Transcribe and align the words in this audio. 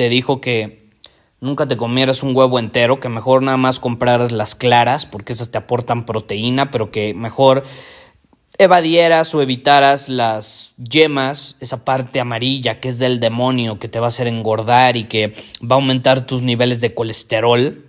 te 0.00 0.08
dijo 0.08 0.40
que 0.40 0.88
nunca 1.42 1.68
te 1.68 1.76
comieras 1.76 2.22
un 2.22 2.34
huevo 2.34 2.58
entero, 2.58 3.00
que 3.00 3.10
mejor 3.10 3.42
nada 3.42 3.58
más 3.58 3.78
compraras 3.80 4.32
las 4.32 4.54
claras, 4.54 5.04
porque 5.04 5.34
esas 5.34 5.50
te 5.50 5.58
aportan 5.58 6.06
proteína, 6.06 6.70
pero 6.70 6.90
que 6.90 7.12
mejor 7.12 7.64
evadieras 8.56 9.34
o 9.34 9.42
evitaras 9.42 10.08
las 10.08 10.72
yemas, 10.78 11.56
esa 11.60 11.84
parte 11.84 12.18
amarilla 12.18 12.80
que 12.80 12.88
es 12.88 12.98
del 12.98 13.20
demonio, 13.20 13.78
que 13.78 13.88
te 13.88 14.00
va 14.00 14.06
a 14.06 14.08
hacer 14.08 14.26
engordar 14.26 14.96
y 14.96 15.04
que 15.04 15.34
va 15.62 15.74
a 15.74 15.80
aumentar 15.80 16.24
tus 16.24 16.40
niveles 16.40 16.80
de 16.80 16.94
colesterol? 16.94 17.84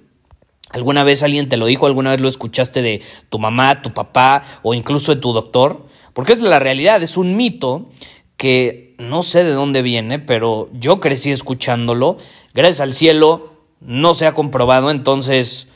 ¿Alguna 0.72 1.06
vez 1.06 1.23
alguien 1.23 1.48
te 1.48 1.56
lo 1.56 1.68
dijo? 1.68 1.86
¿Alguna 1.86 2.12
vez 2.12 2.20
lo 2.20 2.28
escuchaste 2.28 2.81
de 2.81 3.02
tu 3.30 3.40
mamá, 3.40 3.81
tu 3.81 3.94
papá 3.94 4.44
o 4.64 4.73
incluso 4.73 5.16
de 5.16 5.22
tu 5.22 5.31
doctor? 5.31 5.88
Porque 6.12 6.34
es 6.34 6.42
la 6.42 6.59
realidad, 6.59 7.02
es 7.03 7.16
un 7.16 7.38
mito 7.38 7.88
que 8.36 8.91
no 9.02 9.24
sé 9.24 9.44
de 9.44 9.52
dónde 9.52 9.82
viene, 9.82 10.20
pero 10.20 10.70
yo 10.74 11.00
crecí 11.00 11.32
escuchándolo. 11.32 12.18
Gracias 12.54 12.82
al 12.82 12.94
cielo 12.94 13.54
no 13.82 14.14
se 14.14 14.28
ha 14.28 14.34
comprobado, 14.34 14.92
entonces, 14.92 15.68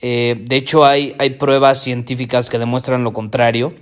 eh, 0.00 0.36
de 0.40 0.56
hecho 0.56 0.84
hay, 0.84 1.14
hay, 1.18 1.30
pruebas 1.30 1.82
científicas 1.82 2.48
que 2.48 2.58
demuestran 2.58 3.04
lo 3.04 3.12
contrario. 3.12 3.74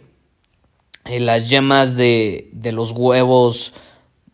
Eh, 1.05 1.21
las 1.21 1.49
yemas 1.49 1.97
de, 1.97 2.51
de 2.53 2.73
los 2.73 2.91
huevos 2.91 3.73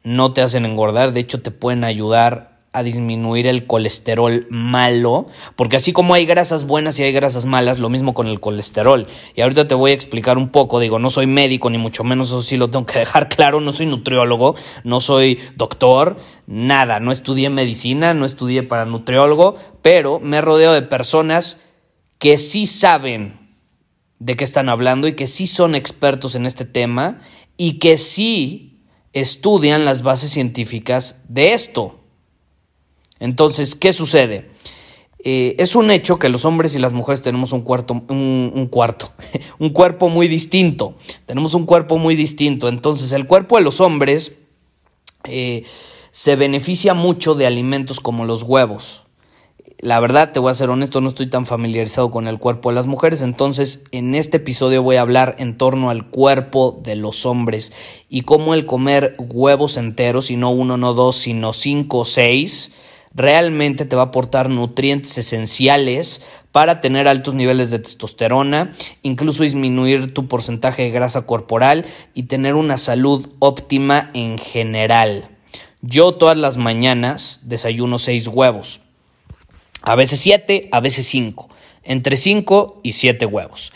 no 0.03 0.33
te 0.33 0.43
hacen 0.43 0.65
engordar, 0.65 1.13
de 1.13 1.21
hecho 1.21 1.43
te 1.43 1.51
pueden 1.51 1.85
ayudar 1.85 2.54
a 2.75 2.83
disminuir 2.83 3.47
el 3.47 3.67
colesterol 3.67 4.47
malo, 4.51 5.27
porque 5.55 5.77
así 5.77 5.93
como 5.93 6.13
hay 6.13 6.27
grasas 6.27 6.67
buenas 6.67 6.99
y 6.99 7.05
hay 7.05 7.13
grasas 7.13 7.47
malas, 7.47 7.79
lo 7.79 7.89
mismo 7.89 8.15
con 8.15 8.27
el 8.27 8.41
colesterol. 8.41 9.07
Y 9.37 9.41
ahorita 9.41 9.69
te 9.69 9.75
voy 9.75 9.93
a 9.93 9.95
explicar 9.95 10.37
un 10.37 10.49
poco, 10.49 10.81
digo, 10.81 10.99
no 10.99 11.09
soy 11.09 11.27
médico 11.27 11.71
ni 11.71 11.79
mucho 11.79 12.03
menos, 12.03 12.29
eso 12.29 12.43
sí 12.43 12.57
lo 12.57 12.69
tengo 12.71 12.85
que 12.85 12.99
dejar 13.01 13.29
claro, 13.29 13.61
no 13.61 13.73
soy 13.73 13.87
nutriólogo, 13.87 14.57
no 14.83 15.01
soy 15.01 15.39
doctor, 15.57 16.17
nada, 16.47 16.99
no 16.99 17.13
estudié 17.13 17.49
medicina, 17.49 18.13
no 18.13 18.27
estudié 18.27 18.65
para 18.65 18.85
nutriólogo, 18.85 19.57
pero 19.81 20.19
me 20.19 20.41
rodeo 20.41 20.73
de 20.73 20.83
personas 20.83 21.61
que 22.19 22.39
sí 22.39 22.67
saben 22.67 23.57
de 24.19 24.37
qué 24.37 24.45
están 24.45 24.69
hablando 24.69 25.07
y 25.07 25.15
que 25.15 25.27
sí 25.27 25.47
son 25.47 25.75
expertos 25.75 26.35
en 26.35 26.47
este 26.47 26.65
tema 26.65 27.21
y 27.57 27.79
que 27.79 27.99
sí 27.99 28.83
estudian 29.13 29.85
las 29.85 30.03
bases 30.03 30.33
científicas 30.33 31.23
de 31.29 31.55
esto. 31.55 32.04
Entonces, 33.25 33.75
¿qué 33.75 33.95
sucede? 33.95 34.51
Eh, 35.25 35.57
es 35.59 35.75
un 35.75 35.91
hecho 35.91 36.19
que 36.19 36.29
los 36.29 36.45
hombres 36.45 36.75
y 36.75 36.79
las 36.79 36.93
mujeres 36.93 37.23
tenemos 37.23 37.53
un 37.53 37.63
cuarto, 37.63 37.95
un, 37.95 38.69
cuarto, 38.71 39.13
un 39.59 39.71
cuerpo 39.71 40.11
muy 40.11 40.29
distinto. 40.29 40.95
Tenemos 41.25 41.55
un 41.55 41.65
cuerpo 41.65 41.97
muy 41.97 42.17
distinto. 42.17 42.69
Entonces, 42.69 43.13
el 43.13 43.27
cuerpo 43.27 43.57
de 43.57 43.65
los 43.65 43.81
hombres 43.81 44.37
eh, 45.25 45.65
se 46.11 46.37
beneficia 46.37 46.93
mucho 46.93 47.35
de 47.35 47.47
alimentos 47.47 47.99
como 47.99 48.27
los 48.27 48.43
huevos. 48.43 49.05
La 49.79 50.01
verdad, 50.01 50.33
te 50.33 50.39
voy 50.39 50.51
a 50.51 50.55
ser 50.55 50.69
honesto, 50.69 51.01
no 51.01 51.09
estoy 51.09 51.31
tan 51.31 51.47
familiarizado 51.47 52.11
con 52.11 52.29
el 52.29 52.39
cuerpo 52.39 52.69
de 52.69 52.75
las 52.75 52.87
mujeres, 52.87 53.23
entonces 53.23 53.85
en 53.91 54.15
este 54.15 54.37
episodio 54.37 54.83
voy 54.83 54.97
a 54.97 55.03
hablar 55.03 55.35
en 55.39 55.59
torno 55.59 55.91
al 55.91 56.09
cuerpo 56.09 56.81
de 56.83 56.95
los 56.97 57.27
hombres 57.27 57.73
y 58.09 58.23
cómo 58.23 58.55
el 58.55 58.65
comer 58.65 59.15
huevos 59.19 59.77
enteros, 59.77 60.31
y 60.31 60.37
no 60.37 60.51
uno, 60.51 60.77
no 60.79 60.95
dos, 60.95 61.17
sino 61.17 61.53
cinco 61.53 61.99
o 61.99 62.05
seis, 62.05 62.71
realmente 63.15 63.85
te 63.85 63.97
va 63.97 64.03
a 64.03 64.07
aportar 64.07 64.51
nutrientes 64.51 65.17
esenciales 65.19 66.23
para 66.53 66.81
tener 66.81 67.09
altos 67.09 67.35
niveles 67.35 67.71
de 67.71 67.79
testosterona, 67.79 68.73
incluso 69.03 69.43
disminuir 69.43 70.13
tu 70.13 70.29
porcentaje 70.29 70.83
de 70.83 70.91
grasa 70.91 71.27
corporal 71.27 71.85
y 72.15 72.25
tener 72.25 72.55
una 72.55 72.79
salud 72.79 73.29
óptima 73.39 74.11
en 74.15 74.39
general. 74.39 75.31
Yo 75.81 76.15
todas 76.15 76.37
las 76.37 76.57
mañanas 76.57 77.41
desayuno 77.43 77.99
seis 77.99 78.27
huevos, 78.29 78.81
a 79.83 79.95
veces 79.97 80.21
siete, 80.21 80.69
a 80.73 80.81
veces 80.81 81.07
cinco, 81.07 81.49
entre 81.83 82.17
cinco 82.17 82.81
y 82.83 82.93
siete 82.93 83.27
huevos. 83.27 83.73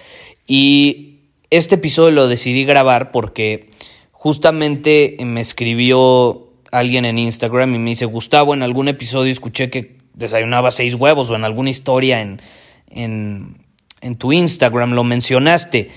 Y 0.47 1.19
este 1.51 1.77
episodio 1.77 2.13
lo 2.13 2.29
decidí 2.29 2.65
grabar 2.65 3.11
porque 3.11 3.71
justamente 4.13 5.17
me 5.21 5.41
escribió 5.41 6.48
alguien 6.71 7.05
en 7.05 7.19
Instagram 7.19 7.75
y 7.75 7.79
me 7.79 7.91
dice, 7.91 8.05
Gustavo, 8.07 8.55
en 8.55 8.63
algún 8.63 8.89
episodio 8.89 9.33
escuché 9.33 9.71
que 9.71 9.99
desayunaba 10.15 10.71
seis 10.71 10.95
huevos 10.95 11.31
o 11.31 11.37
en 11.37 11.45
alguna 11.45 11.71
historia 11.71 12.21
en, 12.21 12.41
en, 12.91 13.65
en 14.01 14.17
tu 14.17 14.33
Instagram 14.33 14.93
lo 14.93 15.05
mencionaste. 15.05 15.91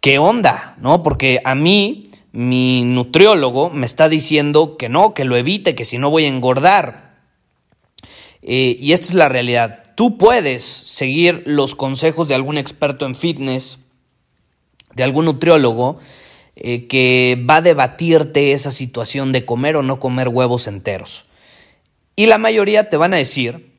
¿Qué 0.00 0.18
onda? 0.18 0.74
¿No? 0.80 1.02
Porque 1.02 1.40
a 1.44 1.54
mí, 1.54 2.04
mi 2.32 2.82
nutriólogo 2.84 3.70
me 3.70 3.86
está 3.86 4.08
diciendo 4.08 4.76
que 4.76 4.88
no, 4.88 5.14
que 5.14 5.24
lo 5.24 5.36
evite, 5.36 5.74
que 5.74 5.84
si 5.84 5.98
no 5.98 6.10
voy 6.10 6.24
a 6.24 6.28
engordar. 6.28 7.20
Eh, 8.42 8.76
y 8.80 8.92
esta 8.92 9.06
es 9.06 9.14
la 9.14 9.28
realidad. 9.28 9.82
Tú 9.94 10.18
puedes 10.18 10.64
seguir 10.64 11.42
los 11.46 11.74
consejos 11.76 12.26
de 12.26 12.34
algún 12.34 12.58
experto 12.58 13.06
en 13.06 13.14
fitness, 13.14 13.78
de 14.94 15.04
algún 15.04 15.26
nutriólogo, 15.26 15.98
eh, 16.56 16.86
que 16.86 17.42
va 17.48 17.56
a 17.56 17.62
debatirte 17.62 18.52
esa 18.52 18.70
situación 18.70 19.32
de 19.32 19.44
comer 19.44 19.76
o 19.76 19.82
no 19.82 19.98
comer 19.98 20.28
huevos 20.28 20.66
enteros. 20.66 21.24
Y 22.16 22.26
la 22.26 22.38
mayoría 22.38 22.88
te 22.88 22.96
van 22.96 23.14
a 23.14 23.18
decir 23.18 23.72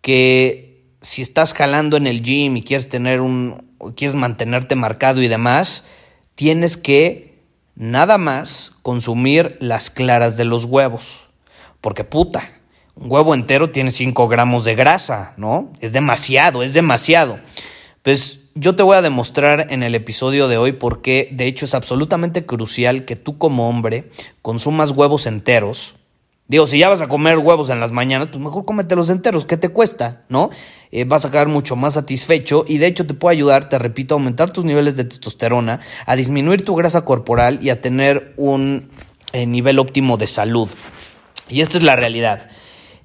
que 0.00 0.84
si 1.00 1.22
estás 1.22 1.52
jalando 1.54 1.96
en 1.96 2.06
el 2.06 2.22
gym 2.22 2.56
y 2.56 2.62
quieres 2.62 2.88
tener 2.88 3.20
un 3.20 3.64
quieres 3.96 4.14
mantenerte 4.14 4.76
marcado 4.76 5.20
y 5.20 5.28
demás, 5.28 5.84
tienes 6.34 6.76
que 6.76 7.34
nada 7.74 8.18
más 8.18 8.72
consumir 8.82 9.56
las 9.60 9.90
claras 9.90 10.36
de 10.36 10.44
los 10.44 10.64
huevos. 10.64 11.28
Porque 11.80 12.04
puta, 12.04 12.52
un 12.94 13.10
huevo 13.10 13.34
entero 13.34 13.70
tiene 13.70 13.90
5 13.90 14.28
gramos 14.28 14.64
de 14.64 14.74
grasa, 14.74 15.34
¿no? 15.36 15.72
Es 15.80 15.92
demasiado, 15.92 16.62
es 16.62 16.72
demasiado. 16.72 17.38
Pues 18.02 18.43
yo 18.54 18.76
te 18.76 18.82
voy 18.82 18.96
a 18.96 19.02
demostrar 19.02 19.66
en 19.70 19.82
el 19.82 19.94
episodio 19.94 20.46
de 20.48 20.58
hoy 20.58 20.72
por 20.72 21.02
qué, 21.02 21.28
de 21.32 21.46
hecho, 21.46 21.64
es 21.64 21.74
absolutamente 21.74 22.46
crucial 22.46 23.04
que 23.04 23.16
tú 23.16 23.36
como 23.36 23.68
hombre 23.68 24.10
consumas 24.42 24.92
huevos 24.92 25.26
enteros. 25.26 25.96
Digo, 26.46 26.66
si 26.66 26.78
ya 26.78 26.90
vas 26.90 27.00
a 27.00 27.08
comer 27.08 27.38
huevos 27.38 27.70
en 27.70 27.80
las 27.80 27.90
mañanas, 27.90 28.28
pues 28.28 28.42
mejor 28.42 28.64
cómete 28.64 28.94
los 28.96 29.08
enteros, 29.08 29.46
¿qué 29.46 29.56
te 29.56 29.70
cuesta? 29.70 30.24
¿No? 30.28 30.50
Eh, 30.92 31.04
vas 31.04 31.24
a 31.24 31.30
quedar 31.30 31.48
mucho 31.48 31.74
más 31.74 31.94
satisfecho 31.94 32.64
y 32.68 32.78
de 32.78 32.86
hecho 32.86 33.06
te 33.06 33.14
puede 33.14 33.36
ayudar, 33.36 33.68
te 33.68 33.78
repito, 33.78 34.14
a 34.14 34.18
aumentar 34.18 34.52
tus 34.52 34.64
niveles 34.64 34.94
de 34.94 35.04
testosterona, 35.04 35.80
a 36.06 36.16
disminuir 36.16 36.64
tu 36.64 36.74
grasa 36.76 37.04
corporal 37.04 37.58
y 37.62 37.70
a 37.70 37.80
tener 37.80 38.34
un 38.36 38.90
eh, 39.32 39.46
nivel 39.46 39.78
óptimo 39.78 40.16
de 40.16 40.26
salud. 40.26 40.68
Y 41.48 41.62
esta 41.62 41.78
es 41.78 41.82
la 41.82 41.96
realidad. 41.96 42.48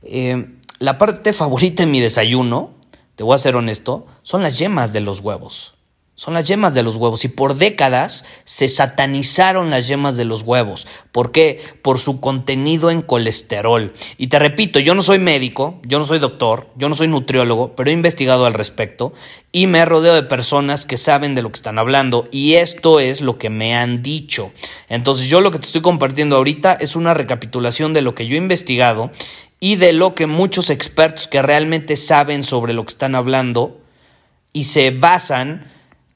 Eh, 0.04 0.45
la 0.80 0.98
parte 0.98 1.34
favorita 1.34 1.84
de 1.84 1.92
mi 1.92 2.02
desayuno 2.02 2.79
te 3.19 3.25
voy 3.25 3.36
a 3.36 3.38
ser 3.38 3.57
honesto, 3.57 4.07
son 4.24 4.44
las 4.44 4.60
yemas 4.60 4.94
de 4.94 5.01
los 5.01 5.19
huevos. 5.19 5.74
Son 6.16 6.36
las 6.36 6.48
yemas 6.48 6.74
de 6.74 6.83
los 6.83 6.95
huevos. 6.95 7.25
Y 7.25 7.27
por 7.27 7.56
décadas 7.56 8.24
se 8.45 8.69
satanizaron 8.69 9.69
las 9.69 9.89
yemas 9.89 10.16
de 10.16 10.24
los 10.24 10.44
huevos. 10.44 10.88
¿Por 11.12 11.33
qué? 11.33 11.62
Por 11.81 12.00
su 12.00 12.21
contenido 12.21 12.89
en 12.89 13.01
colesterol. 13.01 13.94
Y 14.18 14.27
te 14.27 14.39
repito, 14.39 14.80
yo 14.80 14.95
no 14.95 15.04
soy 15.04 15.19
médico, 15.19 15.81
yo 15.83 16.00
no 16.00 16.06
soy 16.06 16.19
doctor, 16.19 16.68
yo 16.77 16.88
no 16.88 16.95
soy 16.95 17.10
nutriólogo, 17.10 17.75
pero 17.75 17.89
he 17.89 17.94
investigado 17.94 18.45
al 18.45 18.54
respecto 18.54 19.12
y 19.51 19.68
me 19.68 19.80
he 19.80 19.86
rodeado 19.86 20.16
de 20.16 20.24
personas 20.24 20.86
que 20.86 20.95
saben 20.95 21.36
de 21.36 21.42
lo 21.42 21.50
que 21.50 21.57
están 21.57 21.77
hablando. 21.77 22.30
Y 22.31 22.54
esto 22.54 23.01
es 23.01 23.19
lo 23.19 23.38
que 23.38 23.50
me 23.50 23.75
han 23.75 24.01
dicho. 24.01 24.54
Entonces 24.88 25.27
yo 25.27 25.42
lo 25.42 25.51
que 25.51 25.60
te 25.60 25.66
estoy 25.66 25.81
compartiendo 25.81 26.38
ahorita 26.38 26.71
es 26.71 26.95
una 26.95 27.13
recapitulación 27.13 27.92
de 27.92 28.01
lo 28.01 28.16
que 28.16 28.27
yo 28.27 28.36
he 28.36 28.38
investigado 28.38 29.12
y 29.60 29.76
de 29.76 29.94
lo 29.94 30.16
que 30.16 30.28
muchos 30.28 30.70
expertos 30.70 31.28
que 31.28 31.42
realmente 31.42 31.98
saben 31.98 32.44
sobre 32.44 32.74
lo 32.74 32.84
que 32.86 32.94
están 32.94 33.16
hablando 33.16 33.82
y 34.54 34.66
se 34.66 34.92
basan 34.92 35.66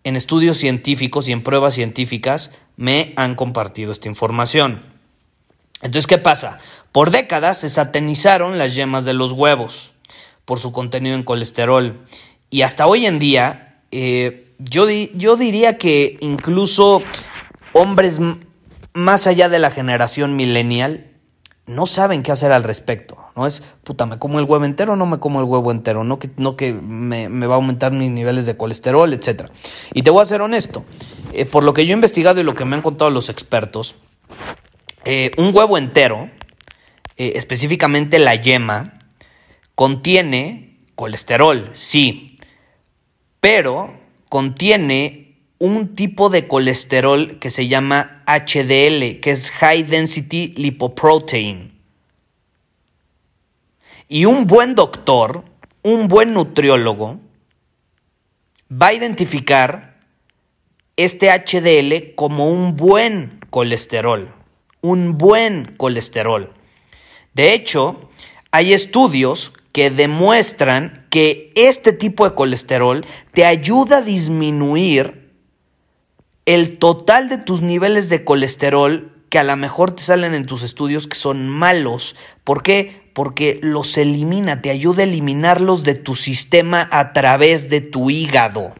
en 0.03 0.15
estudios 0.15 0.57
científicos 0.57 1.27
y 1.27 1.31
en 1.31 1.43
pruebas 1.43 1.73
científicas 1.73 2.51
me 2.77 3.13
han 3.15 3.35
compartido 3.35 3.91
esta 3.91 4.07
información. 4.07 4.83
Entonces, 5.81 6.07
¿qué 6.07 6.17
pasa? 6.17 6.59
Por 6.91 7.11
décadas 7.11 7.59
se 7.59 7.69
satanizaron 7.69 8.57
las 8.57 8.75
yemas 8.75 9.05
de 9.05 9.13
los 9.13 9.33
huevos 9.33 9.91
por 10.45 10.59
su 10.59 10.71
contenido 10.71 11.15
en 11.15 11.23
colesterol 11.23 12.01
y 12.49 12.61
hasta 12.61 12.87
hoy 12.87 13.05
en 13.05 13.19
día 13.19 13.79
eh, 13.91 14.47
yo, 14.59 14.89
yo 14.89 15.35
diría 15.35 15.77
que 15.77 16.17
incluso 16.21 17.01
hombres 17.73 18.19
más 18.93 19.27
allá 19.27 19.49
de 19.49 19.59
la 19.59 19.71
generación 19.71 20.35
millennial 20.35 21.07
no 21.65 21.85
saben 21.85 22.23
qué 22.23 22.31
hacer 22.31 22.51
al 22.51 22.63
respecto. 22.63 23.22
No 23.35 23.47
es, 23.47 23.61
puta, 23.83 24.05
¿me 24.05 24.19
como 24.19 24.39
el 24.39 24.45
huevo 24.45 24.63
entero 24.63 24.93
o 24.93 24.95
no 24.95 25.05
me 25.05 25.19
como 25.19 25.39
el 25.39 25.45
huevo 25.45 25.71
entero? 25.71 26.03
No 26.03 26.19
que, 26.19 26.29
no 26.37 26.55
que 26.55 26.73
me, 26.73 27.27
va 27.47 27.55
a 27.55 27.57
aumentar 27.57 27.91
mis 27.91 28.11
niveles 28.11 28.45
de 28.45 28.55
colesterol, 28.55 29.11
etc. 29.11 29.49
Y 29.93 30.03
te 30.03 30.11
voy 30.11 30.21
a 30.21 30.25
ser 30.25 30.41
honesto. 30.41 30.85
Eh, 31.33 31.45
por 31.45 31.63
lo 31.63 31.73
que 31.73 31.85
yo 31.85 31.91
he 31.91 31.95
investigado 31.95 32.39
y 32.39 32.43
lo 32.43 32.53
que 32.53 32.65
me 32.65 32.75
han 32.75 32.83
contado 32.83 33.09
los 33.09 33.29
expertos, 33.29 33.95
eh, 35.05 35.31
un 35.37 35.55
huevo 35.55 35.77
entero, 35.77 36.29
eh, 37.17 37.33
específicamente 37.35 38.19
la 38.19 38.35
yema, 38.35 38.99
contiene 39.75 40.77
colesterol, 40.95 41.71
sí, 41.73 42.37
pero 43.39 43.93
contiene 44.29 45.37
un 45.57 45.95
tipo 45.95 46.29
de 46.29 46.47
colesterol 46.47 47.39
que 47.39 47.49
se 47.49 47.67
llama 47.67 48.23
HDL, 48.27 49.19
que 49.21 49.31
es 49.31 49.49
High 49.49 49.83
Density 49.83 50.53
Lipoprotein. 50.55 51.72
Y 54.13 54.25
un 54.25 54.45
buen 54.45 54.75
doctor, 54.75 55.43
un 55.81 56.07
buen 56.07 56.35
nutriólogo, 56.35 57.19
va 58.71 58.89
a 58.89 58.93
identificar 58.93 59.95
este 60.95 61.31
HDL 61.31 62.13
como 62.13 62.47
un 62.47 62.77
buen 62.77 63.39
colesterol, 63.49 64.31
un 64.81 65.17
buen 65.17 65.73
colesterol. 65.77 66.53
De 67.33 67.55
hecho, 67.55 68.07
hay 68.51 68.73
estudios 68.73 69.51
que 69.71 69.89
demuestran 69.89 71.07
que 71.09 71.51
este 71.55 71.91
tipo 71.91 72.29
de 72.29 72.35
colesterol 72.35 73.03
te 73.31 73.47
ayuda 73.47 73.97
a 73.97 74.01
disminuir 74.03 75.31
el 76.45 76.77
total 76.77 77.29
de 77.29 77.39
tus 77.39 77.63
niveles 77.63 78.09
de 78.09 78.23
colesterol 78.23 79.12
que 79.33 79.39
a 79.39 79.43
lo 79.43 79.57
mejor 79.57 79.93
te 79.93 80.03
salen 80.03 80.35
en 80.35 80.45
tus 80.45 80.61
estudios 80.61 81.07
que 81.07 81.15
son 81.15 81.49
malos. 81.49 82.15
¿Por 82.43 82.61
qué? 82.61 83.01
Porque 83.15 83.59
los 83.63 83.97
elimina, 83.97 84.61
te 84.61 84.69
ayuda 84.69 85.01
a 85.01 85.05
eliminarlos 85.05 85.81
de 85.81 85.95
tu 85.95 86.13
sistema 86.13 86.87
a 86.91 87.13
través 87.13 87.67
de 87.67 87.81
tu 87.81 88.11
hígado. 88.11 88.75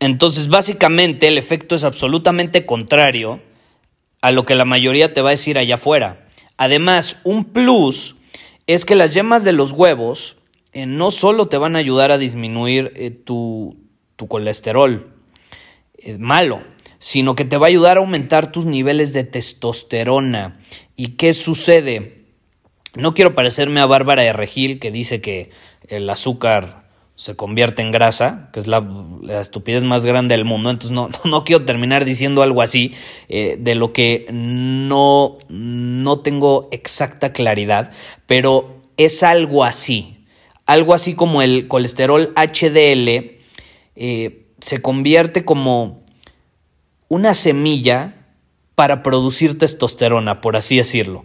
Entonces, 0.00 0.48
básicamente, 0.48 1.28
el 1.28 1.36
efecto 1.36 1.74
es 1.74 1.84
absolutamente 1.84 2.64
contrario 2.64 3.42
a 4.22 4.30
lo 4.30 4.46
que 4.46 4.54
la 4.54 4.64
mayoría 4.64 5.12
te 5.12 5.20
va 5.20 5.28
a 5.28 5.32
decir 5.32 5.58
allá 5.58 5.74
afuera. 5.74 6.28
Además, 6.56 7.20
un 7.22 7.44
plus 7.44 8.16
es 8.66 8.86
que 8.86 8.94
las 8.94 9.12
yemas 9.12 9.44
de 9.44 9.52
los 9.52 9.72
huevos 9.72 10.38
eh, 10.72 10.86
no 10.86 11.10
solo 11.10 11.48
te 11.48 11.58
van 11.58 11.76
a 11.76 11.80
ayudar 11.80 12.10
a 12.10 12.16
disminuir 12.16 12.90
eh, 12.96 13.10
tu, 13.10 13.76
colesterol 14.28 15.12
eh, 15.98 16.16
malo, 16.16 16.62
sino 17.04 17.34
que 17.34 17.44
te 17.44 17.58
va 17.58 17.66
a 17.66 17.68
ayudar 17.68 17.98
a 17.98 18.00
aumentar 18.00 18.50
tus 18.50 18.64
niveles 18.64 19.12
de 19.12 19.24
testosterona. 19.24 20.58
¿Y 20.96 21.16
qué 21.16 21.34
sucede? 21.34 22.24
No 22.94 23.12
quiero 23.12 23.34
parecerme 23.34 23.80
a 23.80 23.84
Bárbara 23.84 24.22
de 24.22 24.32
Regil 24.32 24.78
que 24.78 24.90
dice 24.90 25.20
que 25.20 25.50
el 25.86 26.08
azúcar 26.08 26.88
se 27.14 27.36
convierte 27.36 27.82
en 27.82 27.90
grasa, 27.90 28.48
que 28.54 28.60
es 28.60 28.66
la, 28.66 28.82
estupidez 29.38 29.84
más 29.84 30.06
grande 30.06 30.34
del 30.34 30.46
mundo. 30.46 30.70
Entonces 30.70 30.92
no, 30.92 31.10
no 31.24 31.44
quiero 31.44 31.66
terminar 31.66 32.06
diciendo 32.06 32.42
algo 32.42 32.62
así 32.62 32.94
de 33.28 33.74
lo 33.74 33.92
que 33.92 34.24
no, 34.32 35.36
no 35.50 36.20
tengo 36.20 36.70
exacta 36.72 37.34
claridad, 37.34 37.92
pero 38.24 38.80
es 38.96 39.22
algo 39.22 39.64
así. 39.64 40.24
Algo 40.64 40.94
así 40.94 41.12
como 41.14 41.42
el 41.42 41.68
colesterol 41.68 42.32
HDL 42.34 43.42
eh, 43.94 44.46
se 44.58 44.80
convierte 44.80 45.44
como 45.44 46.02
una 47.08 47.34
semilla 47.34 48.26
para 48.74 49.02
producir 49.02 49.58
testosterona, 49.58 50.40
por 50.40 50.56
así 50.56 50.76
decirlo, 50.76 51.24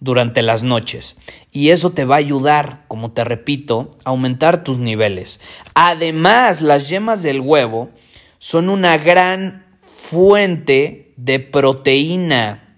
durante 0.00 0.42
las 0.42 0.62
noches. 0.62 1.16
Y 1.52 1.70
eso 1.70 1.90
te 1.90 2.04
va 2.04 2.16
a 2.16 2.18
ayudar, 2.18 2.84
como 2.88 3.12
te 3.12 3.24
repito, 3.24 3.90
a 4.04 4.10
aumentar 4.10 4.64
tus 4.64 4.78
niveles. 4.78 5.40
Además, 5.74 6.62
las 6.62 6.88
yemas 6.88 7.22
del 7.22 7.40
huevo 7.40 7.90
son 8.38 8.68
una 8.68 8.96
gran 8.98 9.66
fuente 9.84 11.12
de 11.16 11.40
proteína 11.40 12.70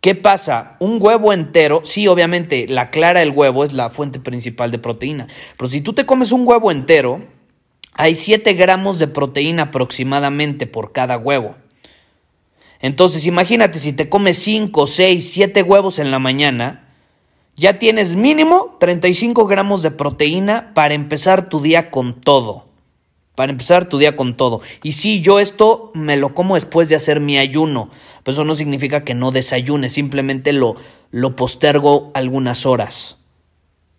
¿Qué 0.00 0.14
pasa? 0.14 0.76
Un 0.80 0.98
huevo 0.98 1.34
entero, 1.34 1.82
sí, 1.84 2.08
obviamente 2.08 2.66
la 2.68 2.88
clara 2.88 3.20
del 3.20 3.32
huevo 3.32 3.64
es 3.64 3.74
la 3.74 3.90
fuente 3.90 4.18
principal 4.18 4.70
de 4.70 4.78
proteína, 4.78 5.26
pero 5.58 5.68
si 5.68 5.82
tú 5.82 5.92
te 5.92 6.06
comes 6.06 6.32
un 6.32 6.48
huevo 6.48 6.70
entero, 6.70 7.22
hay 7.92 8.14
7 8.14 8.54
gramos 8.54 8.98
de 8.98 9.08
proteína 9.08 9.64
aproximadamente 9.64 10.66
por 10.66 10.92
cada 10.92 11.18
huevo. 11.18 11.56
Entonces 12.80 13.26
imagínate 13.26 13.78
si 13.78 13.92
te 13.92 14.08
comes 14.08 14.38
5, 14.38 14.86
6, 14.86 15.30
7 15.32 15.62
huevos 15.62 15.98
en 15.98 16.10
la 16.10 16.18
mañana, 16.18 16.88
ya 17.56 17.78
tienes 17.78 18.16
mínimo 18.16 18.76
35 18.80 19.46
gramos 19.46 19.82
de 19.82 19.90
proteína 19.90 20.72
para 20.72 20.94
empezar 20.94 21.48
tu 21.48 21.60
día 21.60 21.90
con 21.90 22.20
todo 22.20 22.70
para 23.40 23.52
empezar 23.52 23.88
tu 23.88 23.96
día 23.96 24.16
con 24.16 24.36
todo. 24.36 24.60
Y 24.82 24.92
sí, 24.92 25.22
yo 25.22 25.40
esto 25.40 25.92
me 25.94 26.18
lo 26.18 26.34
como 26.34 26.56
después 26.56 26.90
de 26.90 26.94
hacer 26.94 27.20
mi 27.20 27.38
ayuno, 27.38 27.88
pero 28.22 28.32
eso 28.34 28.44
no 28.44 28.54
significa 28.54 29.02
que 29.02 29.14
no 29.14 29.30
desayune, 29.30 29.88
simplemente 29.88 30.52
lo, 30.52 30.76
lo 31.10 31.36
postergo 31.36 32.10
algunas 32.12 32.66
horas. 32.66 33.16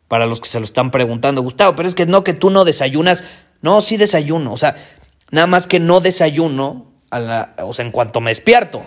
Para 0.08 0.28
los 0.28 0.42
que 0.42 0.48
se 0.48 0.60
lo 0.60 0.66
están 0.66 0.92
preguntando, 0.92 1.42
Gustavo, 1.42 1.76
pero 1.76 1.90
es 1.90 1.96
que 1.96 2.06
no 2.06 2.24
que 2.24 2.36
tú 2.36 2.52
no 2.52 2.66
desayunas. 2.66 3.24
No, 3.62 3.81
sí 3.81 3.98
desayuno, 3.98 4.54
o 4.54 4.58
sea, 4.58 4.75
nada 5.31 5.48
más 5.48 5.68
que 5.68 5.80
no 5.80 6.00
desayuno, 6.02 6.88
a 7.12 7.56
o 7.63 7.74
sea, 7.74 7.86
en 7.86 7.92
cuanto 7.92 8.22
me 8.22 8.31
despierto. 8.31 8.84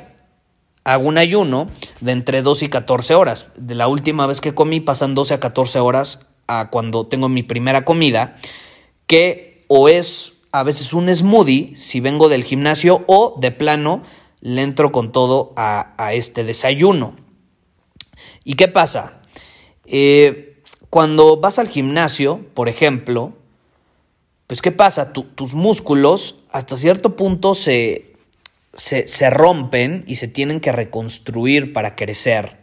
Hago 0.84 1.08
un 1.08 1.16
ayuno 1.16 1.66
de 2.00 2.12
entre 2.12 2.42
2 2.42 2.64
y 2.64 2.68
14 2.68 3.14
horas. 3.14 3.48
De 3.56 3.74
la 3.74 3.88
última 3.88 4.26
vez 4.26 4.40
que 4.40 4.54
comí 4.54 4.80
pasan 4.80 5.14
12 5.14 5.34
a 5.34 5.40
14 5.40 5.78
horas 5.78 6.26
a 6.46 6.68
cuando 6.70 7.06
tengo 7.06 7.28
mi 7.30 7.42
primera 7.42 7.84
comida, 7.84 8.34
que 9.06 9.64
o 9.68 9.88
es 9.88 10.34
a 10.52 10.62
veces 10.62 10.92
un 10.92 11.12
smoothie 11.12 11.74
si 11.76 12.00
vengo 12.00 12.28
del 12.28 12.44
gimnasio 12.44 13.02
o 13.06 13.36
de 13.40 13.50
plano 13.50 14.02
le 14.40 14.62
entro 14.62 14.92
con 14.92 15.10
todo 15.10 15.54
a, 15.56 16.12
este 16.12 16.44
desayuno. 16.44 17.16
¿Y 18.44 18.54
qué 18.54 18.68
pasa? 18.68 19.20
Eh, 19.86 20.62
cuando 20.90 21.38
vas 21.38 21.58
al 21.58 21.68
gimnasio, 21.68 22.44
por 22.52 22.68
ejemplo, 22.68 23.32
pues 24.46 24.60
¿qué 24.60 24.72
pasa? 24.72 25.12
tus 25.12 25.54
músculos 25.54 26.36
hasta 26.50 26.76
cierto 26.76 27.16
punto 27.16 27.54
se, 27.54 28.14
se, 28.74 29.30
rompen 29.30 30.04
y 30.06 30.16
se 30.16 30.28
tienen 30.28 30.60
que 30.60 30.72
reconstruir 30.72 31.72
para 31.72 31.96
crecer. 31.96 32.58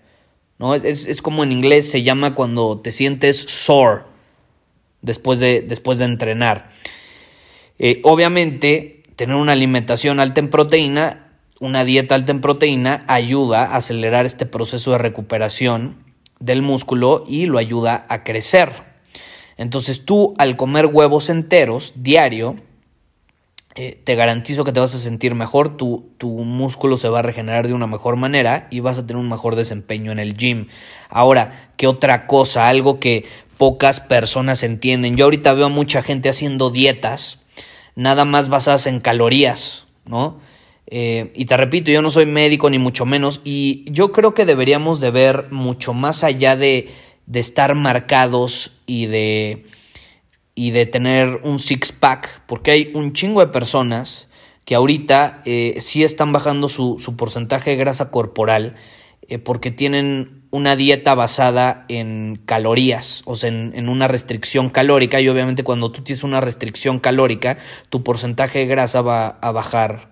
¿no? 0.59 0.75
Es, 0.75 1.05
es, 1.05 1.21
como 1.21 1.43
en 1.43 1.51
inglés 1.51 1.89
se 1.89 2.03
llama 2.03 2.35
cuando 2.35 2.79
te 2.79 2.91
sientes 2.91 3.37
sore 3.37 4.03
después 5.01 5.39
de, 5.39 5.61
después 5.61 5.99
de 5.99 6.05
entrenar. 6.05 6.71
Eh, 7.79 8.01
obviamente, 8.03 9.03
tener 9.15 9.35
una 9.35 9.53
alimentación 9.53 10.19
alta 10.19 10.39
en 10.39 10.49
proteína, 10.49 11.31
una 11.59 11.83
dieta 11.83 12.15
alta 12.15 12.31
en 12.31 12.41
proteína, 12.41 13.03
ayuda 13.07 13.65
a 13.65 13.77
acelerar 13.77 14.25
este 14.25 14.45
proceso 14.45 14.91
de 14.91 14.99
recuperación 14.99 16.03
del 16.39 16.61
músculo 16.61 17.23
y 17.27 17.45
lo 17.45 17.57
ayuda 17.57 18.05
a 18.09 18.23
crecer. 18.23 18.90
Entonces 19.61 20.05
tú 20.05 20.33
al 20.39 20.55
comer 20.55 20.87
huevos 20.87 21.29
enteros 21.29 21.93
diario, 21.95 22.55
eh, 23.75 24.01
te 24.03 24.15
garantizo 24.15 24.63
que 24.63 24.71
te 24.71 24.79
vas 24.79 24.95
a 24.95 24.97
sentir 24.97 25.35
mejor, 25.35 25.77
tu, 25.77 26.09
tu, 26.17 26.29
músculo 26.29 26.97
se 26.97 27.09
va 27.09 27.19
a 27.19 27.21
regenerar 27.21 27.67
de 27.67 27.75
una 27.75 27.85
mejor 27.85 28.15
manera 28.15 28.67
y 28.71 28.79
vas 28.79 28.97
a 28.97 29.05
tener 29.05 29.21
un 29.21 29.29
mejor 29.29 29.55
desempeño 29.55 30.11
en 30.11 30.17
el 30.17 30.35
gym. 30.35 30.65
Ahora, 31.09 31.73
¿qué 31.77 31.85
otra 31.85 32.25
cosa? 32.25 32.69
Algo 32.69 32.99
que 32.99 33.25
pocas 33.57 33.99
personas 33.99 34.63
entienden. 34.63 35.15
Yo 35.15 35.25
ahorita 35.25 35.53
veo 35.53 35.67
a 35.67 35.69
mucha 35.69 36.01
gente 36.01 36.29
haciendo 36.29 36.71
dietas 36.71 37.43
nada 37.95 38.25
más 38.25 38.49
basadas 38.49 38.87
en 38.87 38.99
calorías, 38.99 39.85
¿no? 40.05 40.39
Eh, 40.87 41.31
y 41.35 41.45
te 41.45 41.55
repito, 41.55 41.91
yo 41.91 42.01
no 42.01 42.09
soy 42.09 42.25
médico 42.25 42.67
ni 42.71 42.79
mucho 42.79 43.05
menos, 43.05 43.41
y 43.43 43.85
yo 43.91 44.11
creo 44.11 44.33
que 44.33 44.45
deberíamos 44.45 44.99
de 45.01 45.11
ver 45.11 45.51
mucho 45.51 45.93
más 45.93 46.23
allá 46.23 46.55
de, 46.55 46.89
de 47.31 47.39
estar 47.39 47.75
marcados 47.75 48.73
y 48.85 49.05
de, 49.05 49.65
y 50.53 50.71
de 50.71 50.85
tener 50.85 51.39
un 51.43 51.59
six-pack, 51.59 52.41
porque 52.45 52.71
hay 52.71 52.91
un 52.93 53.13
chingo 53.13 53.39
de 53.39 53.47
personas 53.47 54.27
que 54.65 54.75
ahorita 54.75 55.41
eh, 55.45 55.77
sí 55.79 56.03
están 56.03 56.33
bajando 56.33 56.67
su, 56.67 56.99
su, 56.99 57.15
porcentaje 57.15 57.69
de 57.69 57.75
grasa 57.77 58.11
corporal 58.11 58.75
eh, 59.29 59.39
porque 59.39 59.71
tienen 59.71 60.43
una 60.51 60.75
dieta 60.75 61.15
basada 61.15 61.85
en 61.87 62.41
calorías, 62.45 63.21
o 63.23 63.37
sea, 63.37 63.49
en, 63.49 63.87
una 63.87 64.09
restricción 64.09 64.69
calórica, 64.69 65.21
y 65.21 65.29
obviamente 65.29 65.63
cuando 65.63 65.89
tú 65.93 66.01
tienes 66.03 66.25
una 66.25 66.41
restricción 66.41 66.99
calórica, 66.99 67.57
tu 67.87 68.03
porcentaje 68.03 68.59
de 68.59 68.65
grasa 68.65 69.01
va 69.01 69.27
a 69.27 69.51
bajar 69.53 70.09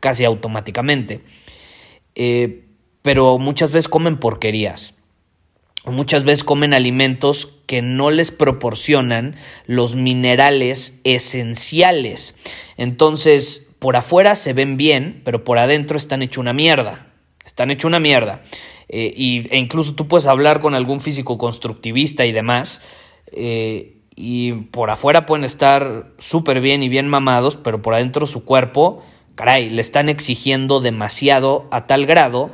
casi 0.00 0.26
automáticamente. 0.26 1.22
Eh, 2.14 2.66
pero 3.00 3.38
muchas 3.38 3.72
veces 3.72 3.88
comen 3.88 4.18
porquerías. 4.18 5.01
Muchas 5.84 6.22
veces 6.22 6.44
comen 6.44 6.74
alimentos 6.74 7.58
que 7.66 7.82
no 7.82 8.10
les 8.10 8.30
proporcionan 8.30 9.34
los 9.66 9.96
minerales 9.96 11.00
esenciales. 11.02 12.36
Entonces, 12.76 13.74
por 13.80 13.96
afuera 13.96 14.36
se 14.36 14.52
ven 14.52 14.76
bien, 14.76 15.22
pero 15.24 15.42
por 15.42 15.58
adentro 15.58 15.96
están 15.96 16.22
hecho 16.22 16.40
una 16.40 16.52
mierda. 16.52 17.08
Están 17.44 17.72
hecho 17.72 17.88
una 17.88 17.98
mierda. 17.98 18.42
Eh, 18.88 19.12
y, 19.16 19.52
e 19.52 19.58
incluso 19.58 19.96
tú 19.96 20.06
puedes 20.06 20.26
hablar 20.26 20.60
con 20.60 20.74
algún 20.74 21.00
físico 21.00 21.36
constructivista 21.36 22.26
y 22.26 22.32
demás. 22.32 22.82
Eh, 23.32 23.96
y 24.14 24.52
por 24.52 24.90
afuera 24.90 25.26
pueden 25.26 25.44
estar 25.44 26.12
súper 26.18 26.60
bien 26.60 26.84
y 26.84 26.88
bien 26.88 27.08
mamados, 27.08 27.56
pero 27.56 27.82
por 27.82 27.94
adentro 27.94 28.26
su 28.26 28.44
cuerpo, 28.44 29.02
caray, 29.34 29.68
le 29.68 29.82
están 29.82 30.08
exigiendo 30.08 30.80
demasiado 30.80 31.66
a 31.72 31.86
tal 31.86 32.06
grado 32.06 32.50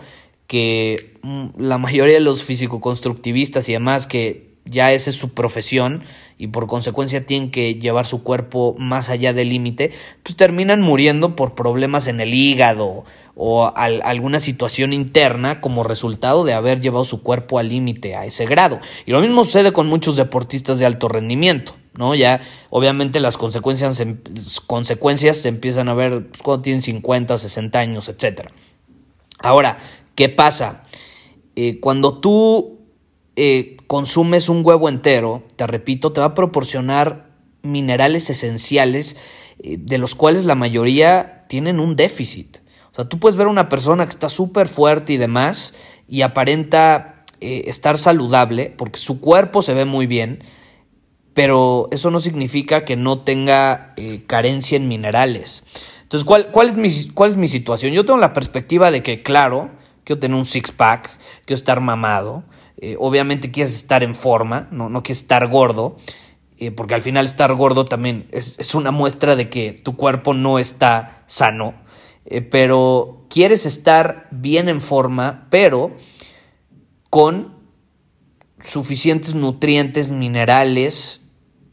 que 0.49 1.21
mm, 1.23 1.51
la 1.59 1.79
mayoría 1.79 2.15
de 2.15 2.21
los 2.21 2.43
físico-constructivistas 2.43 3.69
y 3.69 3.75
demás 3.75 4.09
que 4.09 4.49
ya 4.65 4.93
esa 4.93 5.11
es 5.11 5.17
su 5.17 5.35
profesión 5.35 6.03
y 6.37 6.49
por 6.49 6.67
consecuencia 6.67 7.25
tienen 7.25 7.51
que 7.51 7.75
llevar 7.75 8.07
su 8.07 8.23
cuerpo 8.23 8.75
más 8.79 9.09
allá 9.09 9.33
del 9.33 9.49
límite, 9.49 9.93
pues 10.23 10.37
terminan 10.37 10.81
muriendo 10.81 11.37
por 11.37 11.55
problemas 11.55 12.07
en 12.07 12.21
el 12.21 12.35
hígado 12.35 13.05
o 13.35 13.73
alguna 13.75 14.41
situación 14.41 14.93
interna 14.93 15.61
como 15.61 15.85
resultado 15.85 16.45
de 16.45 16.55
haber 16.55 16.81
llevado 16.81 17.05
su 17.05 17.23
cuerpo 17.23 17.59
al 17.59 17.69
límite 17.69 18.17
a 18.17 18.27
ese 18.27 18.47
grado. 18.47 18.81
Y 19.07 19.13
lo 19.13 19.21
mismo 19.21 19.45
sucede 19.45 19.73
con 19.73 19.87
muchos 19.87 20.17
deportistas 20.17 20.79
de 20.79 20.87
alto 20.87 21.09
rendimiento, 21.09 21.77
¿no? 21.95 22.15
Ya 22.15 22.41
obviamente 22.71 23.21
las 23.21 23.39
consecuencias, 23.39 24.03
consecuencias 24.67 25.39
se 25.39 25.49
empiezan 25.49 25.89
a 25.89 25.95
ver 25.95 26.27
cuando 26.43 26.63
tienen 26.63 26.83
50, 26.83 27.39
60 27.39 27.79
años, 27.79 28.09
etc. 28.09 28.49
Ahora, 29.41 29.79
¿Qué 30.19 30.29
pasa? 30.29 30.83
Eh, 31.55 31.79
cuando 31.79 32.19
tú 32.19 32.81
eh, 33.37 33.77
consumes 33.87 34.49
un 34.49 34.67
huevo 34.67 34.89
entero, 34.89 35.45
te 35.55 35.65
repito, 35.65 36.13
te 36.13 36.19
va 36.19 36.27
a 36.27 36.35
proporcionar 36.35 37.31
minerales 37.63 38.29
esenciales 38.29 39.17
eh, 39.61 39.77
de 39.79 39.97
los 39.97 40.17
cuales 40.17 40.45
la 40.45 40.57
mayoría 40.57 41.45
tienen 41.49 41.79
un 41.79 41.95
déficit. 41.95 42.57
O 42.91 42.97
sea, 42.97 43.05
tú 43.05 43.21
puedes 43.21 43.37
ver 43.37 43.47
a 43.47 43.51
una 43.51 43.69
persona 43.69 44.07
que 44.07 44.11
está 44.11 44.29
súper 44.29 44.67
fuerte 44.67 45.13
y 45.13 45.19
demás 45.19 45.73
y 46.09 46.23
aparenta 46.23 47.25
estar 47.39 47.97
saludable 47.97 48.75
porque 48.77 48.99
su 48.99 49.21
cuerpo 49.21 49.63
se 49.63 49.73
ve 49.73 49.85
muy 49.85 50.09
bien, 50.09 50.43
pero 51.33 51.87
eso 51.93 52.11
no 52.11 52.19
significa 52.19 52.85
que 52.85 52.97
no 52.97 53.21
tenga 53.21 53.95
carencia 54.27 54.75
en 54.75 54.89
minerales. 54.89 55.63
Entonces, 56.03 56.25
¿cuál, 56.25 56.51
cuál, 56.51 56.67
es 56.67 56.75
mi, 56.75 56.89
¿cuál 57.15 57.31
es 57.31 57.37
mi 57.37 57.47
situación? 57.47 57.93
Yo 57.93 58.05
tengo 58.05 58.19
la 58.19 58.33
perspectiva 58.33 58.91
de 58.91 59.05
que, 59.05 59.23
claro, 59.23 59.71
quiero 60.09 60.21
tener 60.21 60.39
un 60.39 60.47
six-pack, 60.47 61.11
quiero 61.45 61.59
estar 61.59 61.83
mamado, 61.83 62.43
eh, 62.79 62.97
obviamente 62.99 63.51
quieres 63.51 63.75
estar 63.75 64.03
en 64.03 64.15
forma, 64.15 64.67
no, 64.71 64.89
no 64.89 65.03
quieres 65.03 65.21
estar 65.21 65.47
gordo, 65.49 65.99
eh, 66.57 66.71
porque 66.71 66.95
al 66.95 67.03
final 67.03 67.27
estar 67.27 67.55
gordo 67.55 67.85
también 67.85 68.27
es, 68.33 68.75
una 68.75 68.91
muestra 68.91 69.37
de 69.37 69.51
que 69.51 69.73
tu 69.75 69.97
cuerpo 69.97 70.33
no 70.33 70.59
está 70.59 71.25
sano, 71.27 71.75
eh, 72.25 72.41
pero 72.41 73.27
quieres 73.29 73.67
estar 73.67 74.29
bien 74.31 74.71
en 74.71 74.81
forma, 74.81 75.47
pero 75.51 75.95
con 77.11 77.59
suficientes 78.65 79.35
nutrientes, 79.35 80.11
minerales 80.11 81.21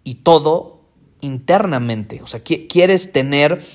y 0.04 0.16
todo 0.16 0.82
internamente. 1.22 2.22
O 2.22 2.28
sea, 2.28 2.42
quieres 2.44 3.14
tener 3.14 3.66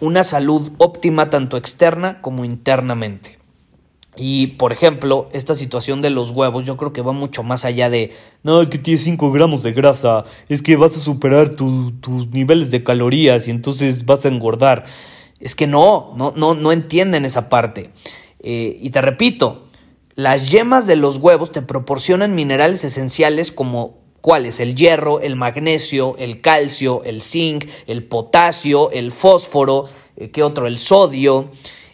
una 0.00 0.24
salud 0.24 0.70
óptima 0.78 1.30
tanto 1.30 1.56
externa 1.56 2.20
como 2.20 2.44
internamente. 2.44 3.38
Y, 4.16 4.48
por 4.48 4.72
ejemplo, 4.72 5.28
esta 5.32 5.54
situación 5.54 6.00
de 6.00 6.08
los 6.08 6.30
huevos 6.30 6.64
yo 6.64 6.78
creo 6.78 6.92
que 6.92 7.02
va 7.02 7.12
mucho 7.12 7.42
más 7.42 7.66
allá 7.66 7.90
de, 7.90 8.12
no, 8.42 8.62
es 8.62 8.70
que 8.70 8.78
tienes 8.78 9.02
5 9.02 9.30
gramos 9.30 9.62
de 9.62 9.72
grasa, 9.72 10.24
es 10.48 10.62
que 10.62 10.76
vas 10.76 10.96
a 10.96 11.00
superar 11.00 11.50
tus 11.50 12.28
niveles 12.30 12.70
de 12.70 12.82
calorías 12.82 13.46
y 13.46 13.50
entonces 13.50 14.06
vas 14.06 14.24
a 14.24 14.28
engordar. 14.28 14.86
Es 15.38 15.54
que 15.54 15.66
no, 15.66 16.14
no, 16.16 16.32
no, 16.34 16.54
no 16.54 16.72
entienden 16.72 17.26
esa 17.26 17.50
parte. 17.50 17.90
Eh, 18.40 18.78
y 18.80 18.88
te 18.88 19.02
repito, 19.02 19.66
las 20.14 20.50
yemas 20.50 20.86
de 20.86 20.96
los 20.96 21.18
huevos 21.18 21.52
te 21.52 21.60
proporcionan 21.60 22.34
minerales 22.34 22.84
esenciales 22.84 23.52
como 23.52 23.98
¿Cuáles? 24.20 24.60
El 24.60 24.74
hierro, 24.74 25.20
el 25.20 25.36
magnesio, 25.36 26.16
el 26.18 26.40
calcio, 26.40 27.02
el 27.04 27.22
zinc, 27.22 27.66
el 27.86 28.02
potasio, 28.04 28.90
el 28.90 29.12
fósforo, 29.12 29.86
eh, 30.16 30.30
¿qué 30.30 30.42
otro? 30.42 30.66
El 30.66 30.78
sodio. 30.78 31.50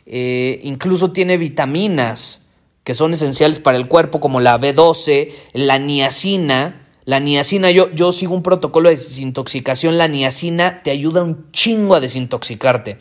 Eh, 0.07 0.61
incluso 0.63 1.13
tiene 1.13 1.37
vitaminas 1.37 2.43
que 2.85 2.95
son 2.95 3.13
esenciales 3.13 3.59
para 3.59 3.77
el 3.77 3.87
cuerpo, 3.87 4.21
como 4.21 4.41
la 4.41 4.59
B12, 4.59 5.31
la 5.53 5.79
niacina. 5.79 6.89
La 7.05 7.21
niacina, 7.21 7.71
yo, 7.71 7.91
yo 7.93 8.13
sigo 8.13 8.35
un 8.35 8.43
protocolo 8.43 8.89
de 8.89 8.97
desintoxicación. 8.97 9.99
La 9.99 10.09
niacina 10.09 10.83
te 10.83 10.91
ayuda 10.91 11.23
un 11.23 11.51
chingo 11.53 11.95
a 11.95 12.01
desintoxicarte. 12.01 12.99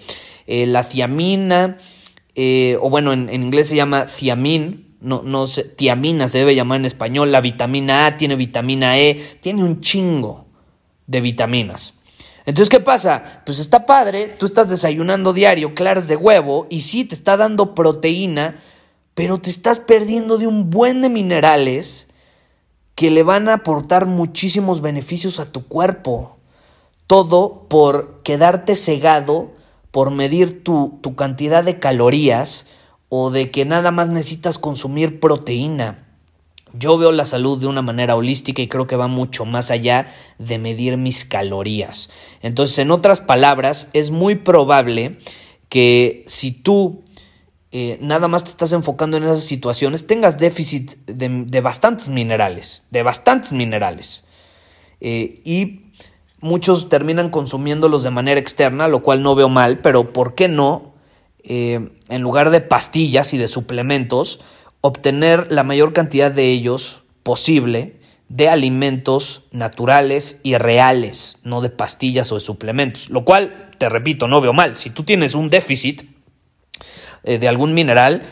Eh, 0.47 0.65
la 0.65 0.83
thiamina, 0.87 1.77
o 2.79 2.89
bueno, 2.89 3.13
en, 3.13 3.29
en, 3.29 3.43
inglés 3.43 3.69
se 3.69 3.75
llama 3.75 4.07
thiamin, 4.07 4.90
no, 5.01 5.23
no 5.23 5.47
sé, 5.47 5.63
tiamina 5.63 6.27
se 6.27 6.37
debe 6.37 6.55
llamar 6.55 6.79
en 6.79 6.85
español, 6.85 7.31
la 7.31 7.41
vitamina 7.41 8.05
A 8.05 8.17
tiene 8.17 8.35
vitamina 8.35 8.97
E, 8.97 9.37
tiene 9.41 9.63
un 9.63 9.81
chingo 9.81 10.45
de 11.07 11.21
vitaminas. 11.21 11.95
Entonces, 12.45 12.69
¿qué 12.69 12.79
pasa? 12.79 13.41
Pues 13.45 13.59
está 13.59 13.85
padre, 13.85 14.27
tú 14.27 14.45
estás 14.45 14.69
desayunando 14.69 15.33
diario 15.33 15.75
claras 15.75 16.07
de 16.07 16.15
huevo 16.15 16.67
y 16.69 16.81
sí 16.81 17.03
te 17.05 17.15
está 17.15 17.37
dando 17.37 17.75
proteína, 17.75 18.59
pero 19.13 19.39
te 19.39 19.49
estás 19.49 19.79
perdiendo 19.79 20.37
de 20.37 20.47
un 20.47 20.69
buen 20.69 21.01
de 21.01 21.09
minerales 21.09 22.07
que 22.95 23.11
le 23.11 23.23
van 23.23 23.49
a 23.49 23.55
aportar 23.55 24.05
muchísimos 24.05 24.81
beneficios 24.81 25.39
a 25.39 25.45
tu 25.51 25.67
cuerpo. 25.67 26.37
Todo 27.07 27.67
por 27.67 28.21
quedarte 28.23 28.75
cegado, 28.75 29.51
por 29.91 30.11
medir 30.11 30.63
tu, 30.63 30.99
tu 31.01 31.15
cantidad 31.15 31.63
de 31.63 31.79
calorías, 31.79 32.67
o 33.13 33.29
de 33.29 33.51
que 33.51 33.65
nada 33.65 33.91
más 33.91 34.07
necesitas 34.07 34.57
consumir 34.57 35.19
proteína. 35.19 36.07
Yo 36.71 36.97
veo 36.97 37.11
la 37.11 37.25
salud 37.25 37.59
de 37.59 37.67
una 37.67 37.81
manera 37.81 38.15
holística 38.15 38.61
y 38.61 38.69
creo 38.69 38.87
que 38.87 38.95
va 38.95 39.09
mucho 39.09 39.43
más 39.43 39.69
allá 39.69 40.13
de 40.39 40.57
medir 40.59 40.95
mis 40.95 41.25
calorías. 41.25 42.09
Entonces, 42.41 42.79
en 42.79 42.89
otras 42.89 43.19
palabras, 43.19 43.89
es 43.91 44.11
muy 44.11 44.35
probable 44.35 45.19
que 45.67 46.23
si 46.25 46.51
tú 46.51 47.03
eh, 47.73 47.97
nada 47.99 48.29
más 48.29 48.45
te 48.45 48.49
estás 48.49 48.71
enfocando 48.71 49.17
en 49.17 49.23
esas 49.23 49.43
situaciones, 49.43 50.07
tengas 50.07 50.37
déficit 50.37 50.93
de, 51.05 51.59
bastantes 51.59 52.07
minerales, 52.07 52.85
de 52.91 53.03
bastantes 53.03 53.51
minerales. 53.51 54.23
Eh, 55.01 55.41
y 55.43 55.81
muchos 56.39 56.87
terminan 56.87 57.29
consumiéndolos 57.29 58.03
de 58.03 58.11
manera 58.11 58.39
externa, 58.39 58.87
lo 58.87 59.03
cual 59.03 59.21
no 59.21 59.35
veo 59.35 59.49
mal, 59.49 59.79
pero 59.79 60.13
¿por 60.13 60.33
qué 60.33 60.47
no 60.47 60.90
eh, 61.43 61.89
en 62.09 62.21
lugar 62.21 62.49
de 62.49 62.61
pastillas 62.61 63.33
y 63.33 63.37
de 63.37 63.47
suplementos, 63.47 64.39
obtener 64.81 65.51
la 65.51 65.63
mayor 65.63 65.93
cantidad 65.93 66.31
de 66.31 66.51
ellos 66.51 67.03
posible 67.23 67.99
de 68.29 68.49
alimentos 68.49 69.43
naturales 69.51 70.39
y 70.43 70.55
reales, 70.55 71.37
no 71.43 71.61
de 71.61 71.69
pastillas 71.69 72.31
o 72.31 72.35
de 72.35 72.41
suplementos. 72.41 73.09
Lo 73.09 73.25
cual, 73.25 73.71
te 73.77 73.89
repito, 73.89 74.27
no 74.27 74.41
veo 74.41 74.53
mal. 74.53 74.75
Si 74.77 74.89
tú 74.89 75.03
tienes 75.03 75.35
un 75.35 75.49
déficit 75.49 76.03
eh, 77.23 77.37
de 77.37 77.47
algún 77.47 77.73
mineral, 77.73 78.23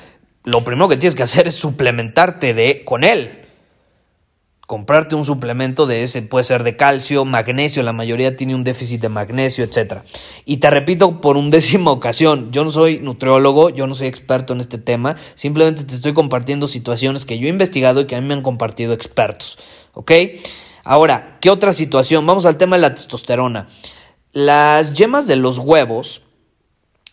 lo 0.46 0.64
primero 0.64 0.88
que 0.88 0.98
tienes 0.98 1.16
que 1.16 1.24
hacer 1.24 1.48
es 1.48 1.56
suplementarte 1.56 2.54
de, 2.54 2.86
con 2.86 3.04
él 3.04 3.49
comprarte 4.70 5.16
un 5.16 5.26
suplemento 5.26 5.88
de 5.88 6.04
ese, 6.04 6.22
puede 6.22 6.44
ser 6.44 6.62
de 6.62 6.76
calcio, 6.76 7.26
magnesio, 7.26 7.82
la 7.82 7.92
mayoría 7.92 8.38
tiene 8.38 8.54
un 8.54 8.64
déficit 8.64 9.02
de 9.02 9.10
magnesio, 9.10 9.64
etc. 9.64 10.04
Y 10.46 10.58
te 10.58 10.70
repito 10.70 11.22
por 11.22 11.38
undécima 11.38 11.90
ocasión, 12.00 12.52
yo 12.52 12.64
no 12.64 12.70
soy 12.70 13.00
nutriólogo, 13.00 13.72
yo 13.72 13.88
no 13.88 13.96
soy 13.96 14.06
experto 14.06 14.54
en 14.54 14.60
este 14.60 14.78
tema, 14.78 15.16
simplemente 15.34 15.86
te 15.86 15.96
estoy 15.96 16.14
compartiendo 16.14 16.68
situaciones 16.68 17.26
que 17.26 17.40
yo 17.40 17.48
he 17.48 17.50
investigado 17.50 18.02
y 18.02 18.06
que 18.06 18.16
a 18.16 18.22
mí 18.22 18.28
me 18.28 18.36
han 18.36 18.44
compartido 18.44 18.94
expertos, 18.94 19.58
¿ok? 19.96 20.12
Ahora, 20.84 21.40
¿qué 21.42 21.50
otra 21.50 21.74
situación? 21.74 22.28
Vamos 22.28 22.46
al 22.46 22.58
tema 22.58 22.76
de 22.76 22.84
la 22.84 22.94
testosterona. 22.94 23.70
Las 24.34 24.94
yemas 24.94 25.26
de 25.26 25.38
los 25.38 25.58
huevos, 25.58 26.22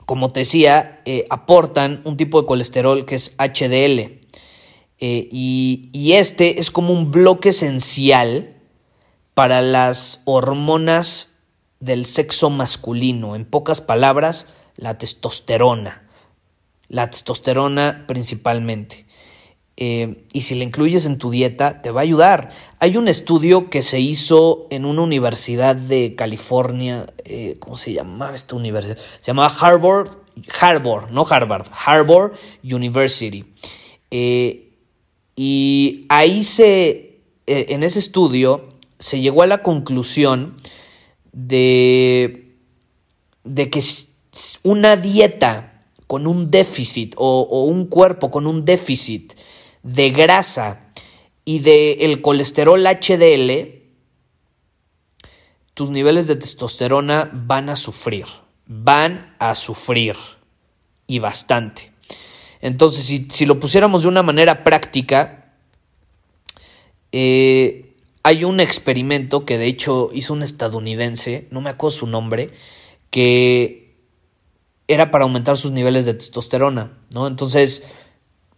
como 0.05 0.31
te 0.31 0.41
decía, 0.41 1.01
eh, 1.07 1.25
aportan 1.31 2.03
un 2.05 2.19
tipo 2.19 2.39
de 2.39 2.47
colesterol 2.47 3.07
que 3.07 3.15
es 3.15 3.35
HDL. 3.39 4.26
Eh, 4.99 5.29
y, 5.31 6.13
este 6.13 6.61
es 6.61 6.71
como 6.71 6.93
un 6.93 7.11
bloque 7.11 7.51
esencial 7.51 8.55
para 9.35 9.61
las 9.61 10.23
hormonas 10.25 11.35
del 11.81 12.07
sexo 12.07 12.49
masculino. 12.51 13.37
En 13.37 13.45
pocas 13.45 13.81
palabras, 13.81 14.47
la 14.77 14.99
testosterona. 14.99 16.09
La 16.89 17.11
testosterona 17.11 18.05
principalmente. 18.07 19.05
eh, 19.79 20.25
y 20.33 20.41
si 20.43 20.55
la 20.55 20.65
incluyes 20.65 21.05
en 21.05 21.19
tu 21.19 21.31
dieta 21.31 21.83
te 21.83 21.91
va 21.91 22.01
a 22.01 22.05
ayudar. 22.05 22.49
Hay 22.79 22.97
un 22.97 23.09
estudio 23.09 23.69
que 23.69 23.83
se 23.83 24.01
hizo 24.01 24.67
en 24.71 24.87
una 24.87 25.03
universidad 25.03 25.77
de 25.77 26.15
California, 26.15 27.13
eh, 27.25 27.57
¿cómo 27.59 27.77
se 27.77 27.93
llama 27.93 28.35
esta 28.35 28.57
universidad? 28.57 28.97
Se 28.97 29.27
llamaba 29.27 29.55
Harvard, 29.61 30.13
Harvard, 30.59 31.11
no 31.11 31.27
Harvard, 31.29 31.67
Harvard 31.85 32.33
University. 32.63 33.45
Eh, 34.11 34.66
y 35.37 36.07
ahí 36.09 36.43
se, 36.43 37.21
en 37.47 37.83
ese 37.83 37.99
estudio, 37.99 38.69
se 38.99 39.21
llegó 39.21 39.43
a 39.43 39.47
la 39.47 39.63
conclusión 39.63 40.57
de, 41.33 42.57
de 43.45 43.71
que 43.71 43.85
una 44.63 44.97
dieta 44.97 45.81
con 46.07 46.27
un 46.27 46.51
déficit 46.51 47.15
o 47.19 47.65
un 47.65 47.87
cuerpo 47.87 48.31
con 48.31 48.47
un 48.47 48.65
déficit 48.65 49.35
de 49.83 50.11
grasa 50.11 50.87
y 51.45 51.61
del 51.61 52.01
el 52.01 52.21
colesterol 52.23 52.85
HDL, 52.85 53.77
tus 55.75 55.91
niveles 55.91 56.27
de 56.27 56.37
testosterona 56.37 57.31
van 57.33 57.69
a 57.69 57.77
sufrir, 57.77 58.27
van 58.67 59.37
a 59.39 59.55
sufrir 59.55 60.17
y 61.07 61.21
bastante. 61.21 61.93
Entonces, 62.61 63.05
si, 63.29 63.47
lo 63.47 63.61
pusiéramos 63.61 64.03
de 64.03 64.09
una 64.09 64.23
manera 64.23 64.65
práctica, 64.65 65.55
eh, 67.13 67.95
hay 68.23 68.45
un 68.45 68.61
experimento 68.61 69.45
que 69.45 69.59
de 69.59 69.67
hecho 69.67 70.11
hizo 70.13 70.33
un 70.33 70.43
estadounidense, 70.43 71.47
no 71.51 71.61
me 71.61 71.71
acuerdo 71.71 71.97
su 71.97 72.07
nombre, 72.07 72.49
que 73.11 73.97
era 74.89 75.11
para 75.11 75.25
aumentar 75.25 75.57
sus 75.57 75.73
niveles 75.73 76.07
de 76.07 76.15
testosterona, 76.15 76.99
¿no? 77.13 77.27
Entonces, 77.27 77.85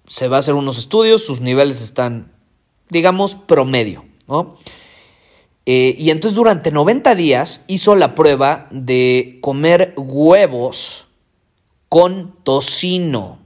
se 0.07 0.29
va 0.29 0.37
a 0.37 0.41
hacer 0.41 0.55
unos 0.55 0.79
estudios, 0.79 1.25
sus 1.25 1.41
niveles 1.41 1.81
están, 1.81 2.33
digamos, 2.91 3.35
promedio, 3.35 4.05
¿no? 4.27 4.59
Eh, 5.71 5.95
y 5.99 6.11
entonces 6.11 6.35
durante 6.35 6.71
90 6.71 7.15
días 7.15 7.63
hizo 7.67 7.95
la 7.95 8.15
prueba 8.15 8.69
de 8.71 9.39
comer 9.43 9.93
huevos 9.99 11.09
con 11.91 12.37
tocino. 12.43 13.39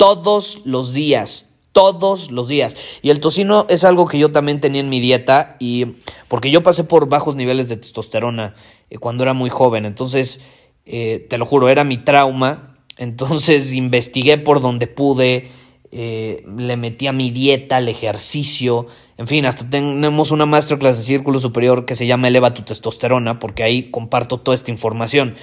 Todos 0.00 0.62
los 0.64 0.94
días. 0.94 1.50
Todos 1.72 2.30
los 2.30 2.48
días. 2.48 2.74
Y 3.02 3.10
el 3.10 3.20
tocino 3.20 3.66
es 3.68 3.84
algo 3.84 4.06
que 4.06 4.18
yo 4.18 4.32
también 4.32 4.58
tenía 4.58 4.80
en 4.80 4.88
mi 4.88 4.98
dieta. 4.98 5.56
Y 5.60 5.88
porque 6.26 6.50
yo 6.50 6.62
pasé 6.62 6.84
por 6.84 7.10
bajos 7.10 7.36
niveles 7.36 7.68
de 7.68 7.76
testosterona 7.76 8.54
eh, 8.88 8.96
cuando 8.96 9.24
era 9.24 9.34
muy 9.34 9.50
joven. 9.50 9.84
Entonces, 9.84 10.40
eh, 10.86 11.26
te 11.28 11.36
lo 11.36 11.44
juro, 11.44 11.68
era 11.68 11.84
mi 11.84 11.98
trauma. 11.98 12.78
Entonces 12.96 13.72
investigué 13.74 14.38
por 14.38 14.62
donde 14.62 14.86
pude. 14.86 15.50
Eh, 15.92 16.46
le 16.56 16.78
metí 16.78 17.06
a 17.06 17.12
mi 17.12 17.30
dieta, 17.30 17.76
al 17.76 17.88
ejercicio, 17.88 18.86
en 19.18 19.26
fin, 19.26 19.44
hasta 19.44 19.68
tenemos 19.68 20.30
una 20.30 20.46
masterclass 20.46 20.98
de 20.98 21.04
círculo 21.04 21.40
superior 21.40 21.84
que 21.84 21.96
se 21.96 22.06
llama 22.06 22.28
Eleva 22.28 22.54
tu 22.54 22.62
testosterona, 22.62 23.40
porque 23.40 23.64
ahí 23.64 23.90
comparto 23.90 24.38
toda 24.38 24.54
esta 24.54 24.70
información. 24.70 25.34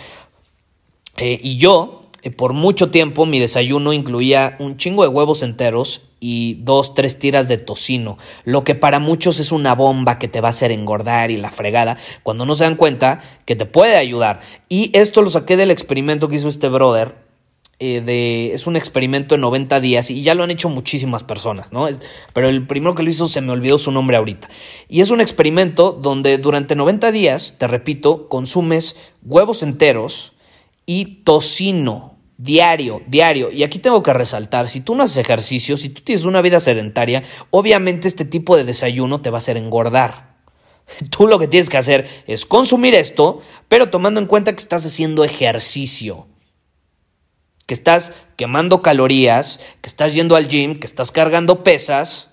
Y 1.20 1.58
yo, 1.58 2.00
por 2.32 2.54
mucho 2.54 2.90
tiempo, 2.92 3.26
mi 3.26 3.40
desayuno 3.40 3.94
incluía 3.94 4.56
un 4.60 4.78
chingo 4.78 5.04
de 5.04 5.10
huevos 5.10 5.44
enteros 5.44 6.02
y 6.20 6.56
dos, 6.64 6.96
tres 6.96 7.20
tiras 7.20 7.48
de 7.48 7.58
tocino, 7.58 8.18
lo 8.44 8.64
que 8.64 8.76
para 8.76 9.00
muchos 9.00 9.40
es 9.40 9.52
una 9.52 9.76
bomba 9.76 10.18
que 10.18 10.28
te 10.28 10.42
va 10.42 10.48
a 10.48 10.52
hacer 10.52 10.72
engordar 10.72 11.32
y 11.32 11.38
la 11.38 11.52
fregada, 11.52 11.98
cuando 12.24 12.46
no 12.46 12.56
se 12.56 12.64
dan 12.64 12.76
cuenta 12.76 13.22
que 13.46 13.56
te 13.56 13.66
puede 13.66 13.98
ayudar. 13.98 14.40
Y 14.68 14.90
esto 14.98 15.22
lo 15.22 15.30
saqué 15.30 15.58
del 15.58 15.72
experimento 15.72 16.28
que 16.28 16.38
hizo 16.38 16.50
este 16.50 16.70
brother, 16.70 17.16
eh, 17.80 18.02
de, 18.02 18.56
es 18.56 18.66
un 18.66 18.76
experimento 18.76 19.36
de 19.36 19.40
90 19.42 19.80
días 19.80 20.10
y 20.10 20.24
ya 20.24 20.34
lo 20.34 20.44
han 20.44 20.50
hecho 20.50 20.68
muchísimas 20.68 21.24
personas, 21.24 21.72
¿no? 21.72 21.88
Pero 22.34 22.50
el 22.50 22.66
primero 22.66 22.96
que 22.96 23.04
lo 23.04 23.12
hizo 23.12 23.28
se 23.28 23.42
me 23.42 23.52
olvidó 23.52 23.78
su 23.78 23.92
nombre 23.92 24.18
ahorita. 24.18 24.50
Y 24.90 25.02
es 25.02 25.12
un 25.12 25.22
experimento 25.22 25.92
donde 25.92 26.40
durante 26.40 26.76
90 26.76 27.12
días, 27.12 27.56
te 27.60 27.68
repito, 27.68 28.28
consumes 28.30 28.98
huevos 29.24 29.62
enteros 29.62 30.34
y 30.88 31.22
tocino 31.24 32.17
diario, 32.38 33.02
diario. 33.08 33.52
Y 33.52 33.64
aquí 33.64 33.80
tengo 33.80 34.04
que 34.04 34.14
resaltar, 34.14 34.68
si 34.68 34.82
tú 34.82 34.96
no 34.96 35.04
haces 35.04 35.18
ejercicio, 35.18 35.78
si 35.78 35.90
tú 35.90 36.02
tienes 36.02 36.26
una 36.26 36.42
vida 36.42 36.60
sedentaria, 36.60 37.24
obviamente 37.50 38.08
este 38.08 38.26
tipo 38.26 38.56
de 38.56 38.64
desayuno 38.64 39.22
te 39.22 39.30
va 39.30 39.38
a 39.38 39.40
hacer 39.40 39.58
engordar. 39.58 40.38
Tú 41.10 41.28
lo 41.28 41.38
que 41.38 41.50
tienes 41.50 41.68
que 41.68 41.78
hacer 41.78 42.08
es 42.28 42.46
consumir 42.46 42.96
esto, 42.96 43.42
pero 43.68 43.90
tomando 43.90 44.22
en 44.22 44.26
cuenta 44.26 44.54
que 44.54 44.62
estás 44.62 44.86
haciendo 44.86 45.26
ejercicio 45.26 46.28
que 47.68 47.74
estás 47.74 48.14
quemando 48.38 48.82
calorías, 48.82 49.60
que 49.82 49.90
estás 49.90 50.14
yendo 50.14 50.36
al 50.36 50.48
gym, 50.48 50.80
que 50.80 50.88
estás 50.88 51.12
cargando 51.12 51.64
pesas, 51.64 52.30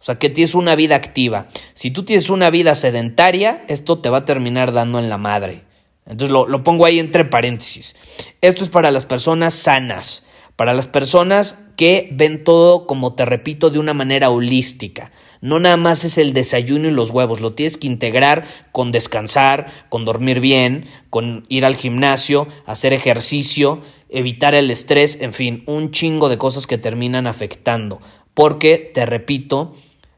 o 0.00 0.04
sea, 0.04 0.18
que 0.18 0.28
tienes 0.28 0.56
una 0.56 0.74
vida 0.74 0.96
activa. 0.96 1.46
Si 1.74 1.92
tú 1.92 2.04
tienes 2.04 2.28
una 2.28 2.50
vida 2.50 2.74
sedentaria, 2.74 3.64
esto 3.68 4.00
te 4.00 4.10
va 4.10 4.18
a 4.18 4.24
terminar 4.24 4.72
dando 4.72 4.98
en 4.98 5.08
la 5.08 5.16
madre. 5.16 5.64
Entonces 6.06 6.32
lo, 6.32 6.46
lo 6.46 6.62
pongo 6.62 6.84
ahí 6.84 6.98
entre 6.98 7.24
paréntesis. 7.24 7.96
Esto 8.40 8.64
es 8.64 8.70
para 8.70 8.90
las 8.90 9.04
personas 9.04 9.54
sanas, 9.54 10.26
para 10.56 10.74
las 10.74 10.86
personas 10.86 11.58
que 11.76 12.08
ven 12.12 12.44
todo, 12.44 12.86
como 12.86 13.14
te 13.14 13.24
repito, 13.24 13.70
de 13.70 13.78
una 13.78 13.94
manera 13.94 14.30
holística. 14.30 15.10
No 15.40 15.58
nada 15.58 15.76
más 15.76 16.04
es 16.04 16.18
el 16.18 16.32
desayuno 16.32 16.88
y 16.88 16.92
los 16.92 17.10
huevos, 17.10 17.40
lo 17.40 17.54
tienes 17.54 17.76
que 17.76 17.86
integrar 17.86 18.44
con 18.70 18.92
descansar, 18.92 19.66
con 19.88 20.04
dormir 20.04 20.40
bien, 20.40 20.84
con 21.10 21.42
ir 21.48 21.64
al 21.64 21.74
gimnasio, 21.74 22.46
hacer 22.66 22.92
ejercicio, 22.92 23.82
evitar 24.08 24.54
el 24.54 24.70
estrés, 24.70 25.20
en 25.20 25.32
fin, 25.32 25.64
un 25.66 25.90
chingo 25.90 26.28
de 26.28 26.38
cosas 26.38 26.66
que 26.66 26.78
terminan 26.78 27.26
afectando. 27.26 28.00
Porque, 28.34 28.78
te 28.78 29.06
repito, 29.06 29.74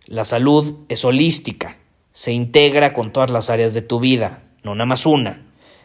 la 0.07 0.25
salud 0.25 0.75
es 0.89 1.05
holística, 1.05 1.79
se 2.13 2.33
integra 2.33 2.93
con 2.93 3.13
todas 3.13 3.31
las 3.31 3.49
áreas 3.49 3.73
de 3.73 3.83
tu 3.83 4.01
vida, 4.01 4.43
no 4.63 4.75
nada 4.75 4.87
más 4.87 5.07
una. 5.07 5.44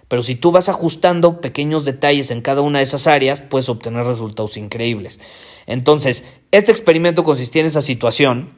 Pero 0.09 0.23
si 0.23 0.35
tú 0.35 0.51
vas 0.51 0.67
ajustando 0.67 1.39
pequeños 1.39 1.85
detalles 1.85 2.31
en 2.31 2.41
cada 2.41 2.61
una 2.61 2.79
de 2.79 2.83
esas 2.83 3.07
áreas, 3.07 3.41
puedes 3.41 3.69
obtener 3.69 4.05
resultados 4.05 4.57
increíbles. 4.57 5.21
Entonces, 5.67 6.25
este 6.51 6.71
experimento 6.71 7.23
consistía 7.23 7.61
en 7.61 7.67
esa 7.67 7.83
situación 7.83 8.49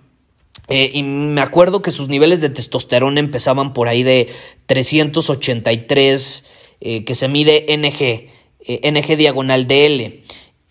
eh, 0.67 0.91
y 0.93 1.03
me 1.03 1.41
acuerdo 1.41 1.81
que 1.81 1.91
sus 1.91 2.07
niveles 2.07 2.39
de 2.39 2.49
testosterona 2.49 3.19
empezaban 3.19 3.73
por 3.73 3.89
ahí 3.89 4.03
de 4.03 4.29
383, 4.67 6.45
eh, 6.79 7.03
que 7.03 7.15
se 7.15 7.27
mide 7.27 7.65
NG, 7.77 8.29
eh, 8.65 8.91
NG 8.91 9.17
diagonal 9.17 9.67
DL. 9.67 10.23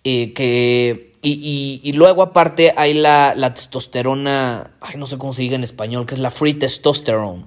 que, 0.02 1.12
y, 1.22 1.80
y, 1.84 1.92
luego 1.92 2.22
aparte 2.22 2.72
hay 2.74 2.94
la, 2.94 3.34
la, 3.36 3.52
testosterona, 3.52 4.70
ay, 4.80 4.94
no 4.96 5.06
sé 5.06 5.18
cómo 5.18 5.34
se 5.34 5.42
diga 5.42 5.56
en 5.56 5.64
español, 5.64 6.06
que 6.06 6.14
es 6.14 6.20
la 6.20 6.30
free 6.30 6.54
testosterone, 6.54 7.44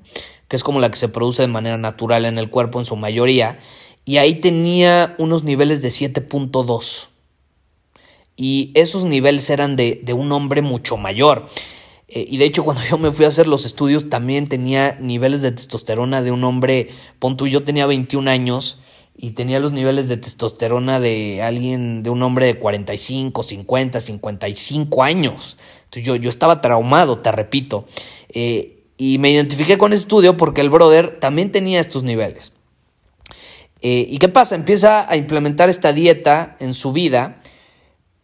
que 0.53 0.57
es 0.57 0.63
como 0.63 0.79
la 0.79 0.91
que 0.91 0.97
se 0.97 1.09
produce 1.09 1.41
de 1.41 1.47
manera 1.47 1.79
natural 1.79 2.25
en 2.25 2.37
el 2.37 2.51
cuerpo 2.51 2.77
en 2.77 2.85
su 2.85 2.95
mayoría. 2.95 3.57
Y 4.05 4.17
ahí 4.17 4.35
tenía 4.35 5.15
unos 5.17 5.43
niveles 5.43 5.81
de 5.81 5.87
7.2. 5.87 7.07
Y 8.35 8.69
esos 8.75 9.03
niveles 9.03 9.49
eran 9.49 9.75
de, 9.75 9.99
de 10.03 10.13
un 10.13 10.31
hombre 10.31 10.61
mucho 10.61 10.95
mayor. 10.95 11.47
Eh, 12.07 12.27
y 12.29 12.37
de 12.37 12.45
hecho, 12.45 12.63
cuando 12.63 12.83
yo 12.87 12.99
me 12.99 13.11
fui 13.11 13.25
a 13.25 13.29
hacer 13.29 13.47
los 13.47 13.65
estudios, 13.65 14.11
también 14.11 14.47
tenía 14.47 14.95
niveles 15.01 15.41
de 15.41 15.53
testosterona 15.53 16.21
de 16.21 16.31
un 16.31 16.43
hombre, 16.43 16.89
pon 17.17 17.35
yo 17.35 17.63
tenía 17.63 17.87
21 17.87 18.29
años 18.29 18.77
y 19.17 19.31
tenía 19.31 19.59
los 19.59 19.71
niveles 19.71 20.07
de 20.07 20.17
testosterona 20.17 20.99
de 20.99 21.41
alguien, 21.41 22.03
de 22.03 22.11
un 22.11 22.21
hombre 22.21 22.45
de 22.45 22.59
45, 22.59 23.41
50, 23.41 24.01
55 24.01 25.01
años. 25.03 25.57
Entonces 25.85 26.05
yo, 26.05 26.15
yo 26.15 26.29
estaba 26.29 26.61
traumado, 26.61 27.17
te 27.17 27.31
repito. 27.31 27.87
Eh, 28.29 28.82
y 28.97 29.17
me 29.17 29.31
identifiqué 29.31 29.77
con 29.77 29.93
ese 29.93 30.03
estudio 30.03 30.37
porque 30.37 30.61
el 30.61 30.69
brother 30.69 31.19
también 31.19 31.51
tenía 31.51 31.79
estos 31.79 32.03
niveles. 32.03 32.53
Eh, 33.81 34.07
¿Y 34.09 34.17
qué 34.17 34.29
pasa? 34.29 34.55
Empieza 34.55 35.09
a 35.09 35.17
implementar 35.17 35.69
esta 35.69 35.91
dieta 35.91 36.55
en 36.59 36.73
su 36.73 36.93
vida 36.93 37.41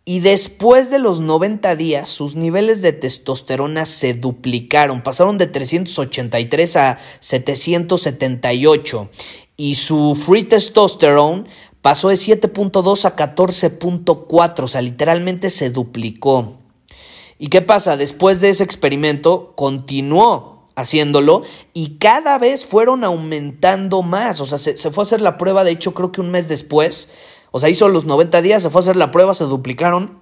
y 0.05 0.21
después 0.21 0.89
de 0.89 0.97
los 0.97 1.21
90 1.21 1.75
días, 1.75 2.10
sus 2.10 2.36
niveles 2.36 2.82
de 2.82 2.93
testosterona 2.93 3.86
se 3.86 4.15
duplicaron, 4.15 5.03
pasaron 5.03 5.38
de 5.38 5.45
383 5.45 6.75
a 6.77 6.97
778 7.19 9.10
y 9.55 9.75
su 9.75 10.15
free 10.15 10.45
testosterone 10.45 11.43
pasó 11.82 12.10
de 12.10 12.15
7.2 12.15 13.05
a 13.05 13.15
14.4, 13.15 14.63
o 14.63 14.67
sea, 14.67 14.82
literalmente 14.82 15.49
se 15.49 15.69
duplicó. 15.69 16.55
¿Y 17.38 17.49
qué 17.49 17.62
pasa? 17.62 17.95
Después 17.95 18.41
de 18.41 18.49
ese 18.49 18.63
experimento, 18.63 19.53
continuó 19.55 20.59
haciéndolo 20.80 21.44
y 21.74 21.98
cada 21.98 22.38
vez 22.38 22.65
fueron 22.65 23.04
aumentando 23.04 24.02
más, 24.02 24.42
o 24.42 24.46
sea, 24.46 24.58
se, 24.58 24.78
se 24.78 24.92
fue 24.92 25.02
a 25.02 25.04
hacer 25.04 25.22
la 25.22 25.38
prueba, 25.38 25.63
de 25.63 25.72
hecho 25.72 25.94
creo 25.94 26.12
que 26.12 26.22
un 26.22 26.32
mes 26.32 26.48
después, 26.48 27.10
o 27.52 27.60
sea, 27.60 27.70
hizo 27.70 27.88
los 27.89 28.06
90 28.06 28.42
días, 28.42 28.63
se 28.63 28.70
fue 28.70 28.80
a 28.80 28.84
hacer 28.84 28.96
la 28.96 29.12
prueba, 29.12 29.34
se 29.34 29.46
duplicaron. 29.46 30.20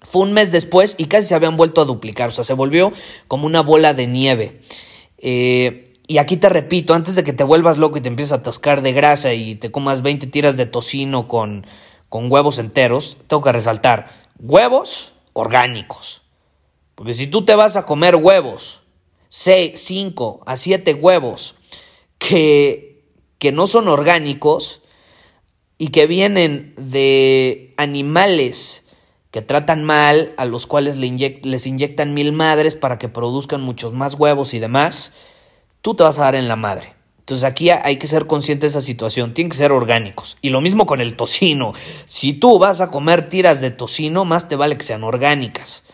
Fue 0.00 0.22
un 0.22 0.32
mes 0.32 0.50
después 0.52 0.94
y 0.98 1.06
casi 1.06 1.28
se 1.28 1.34
habían 1.34 1.56
vuelto 1.56 1.80
a 1.80 1.84
duplicar. 1.84 2.28
O 2.28 2.32
sea, 2.32 2.44
se 2.44 2.54
volvió 2.54 2.92
como 3.28 3.46
una 3.46 3.62
bola 3.62 3.94
de 3.94 4.06
nieve. 4.06 4.60
Eh, 5.18 5.94
y 6.06 6.18
aquí 6.18 6.36
te 6.36 6.48
repito, 6.48 6.94
antes 6.94 7.14
de 7.14 7.24
que 7.24 7.32
te 7.32 7.44
vuelvas 7.44 7.78
loco 7.78 7.98
y 7.98 8.00
te 8.00 8.08
empieces 8.08 8.32
a 8.32 8.36
atascar 8.36 8.82
de 8.82 8.92
grasa 8.92 9.32
y 9.34 9.54
te 9.54 9.70
comas 9.70 10.02
20 10.02 10.26
tiras 10.26 10.56
de 10.56 10.66
tocino 10.66 11.28
con, 11.28 11.66
con 12.08 12.30
huevos 12.30 12.58
enteros, 12.58 13.16
tengo 13.28 13.42
que 13.42 13.52
resaltar, 13.52 14.08
huevos 14.38 15.12
orgánicos. 15.32 16.22
Porque 16.94 17.14
si 17.14 17.26
tú 17.26 17.44
te 17.44 17.54
vas 17.54 17.76
a 17.76 17.86
comer 17.86 18.16
huevos, 18.16 18.81
6, 19.34 19.80
5 19.80 20.42
a 20.44 20.58
7 20.58 20.92
huevos 20.92 21.54
que, 22.18 23.02
que 23.38 23.50
no 23.50 23.66
son 23.66 23.88
orgánicos 23.88 24.82
y 25.78 25.88
que 25.88 26.06
vienen 26.06 26.74
de 26.76 27.72
animales 27.78 28.84
que 29.30 29.40
tratan 29.40 29.84
mal, 29.84 30.34
a 30.36 30.44
los 30.44 30.66
cuales 30.66 30.98
les 30.98 31.66
inyectan 31.66 32.12
mil 32.12 32.32
madres 32.32 32.74
para 32.74 32.98
que 32.98 33.08
produzcan 33.08 33.62
muchos 33.62 33.94
más 33.94 34.16
huevos 34.16 34.52
y 34.52 34.58
demás, 34.58 35.12
tú 35.80 35.94
te 35.94 36.02
vas 36.02 36.18
a 36.18 36.24
dar 36.24 36.34
en 36.34 36.46
la 36.46 36.56
madre. 36.56 36.92
Entonces 37.20 37.44
aquí 37.44 37.70
hay 37.70 37.96
que 37.96 38.06
ser 38.06 38.26
consciente 38.26 38.66
de 38.66 38.68
esa 38.68 38.82
situación, 38.82 39.32
tienen 39.32 39.50
que 39.50 39.56
ser 39.56 39.72
orgánicos. 39.72 40.36
Y 40.42 40.50
lo 40.50 40.60
mismo 40.60 40.84
con 40.84 41.00
el 41.00 41.16
tocino. 41.16 41.72
Si 42.04 42.34
tú 42.34 42.58
vas 42.58 42.82
a 42.82 42.90
comer 42.90 43.30
tiras 43.30 43.62
de 43.62 43.70
tocino, 43.70 44.26
más 44.26 44.50
te 44.50 44.56
vale 44.56 44.76
que 44.76 44.84
sean 44.84 45.04
orgánicas. 45.04 45.84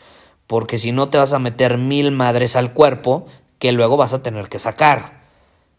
Porque 0.48 0.78
si 0.78 0.90
no 0.90 1.10
te 1.10 1.18
vas 1.18 1.32
a 1.32 1.38
meter 1.38 1.78
mil 1.78 2.10
madres 2.10 2.56
al 2.56 2.72
cuerpo 2.72 3.26
que 3.60 3.70
luego 3.70 3.96
vas 3.96 4.12
a 4.12 4.22
tener 4.22 4.48
que 4.48 4.58
sacar. 4.58 5.18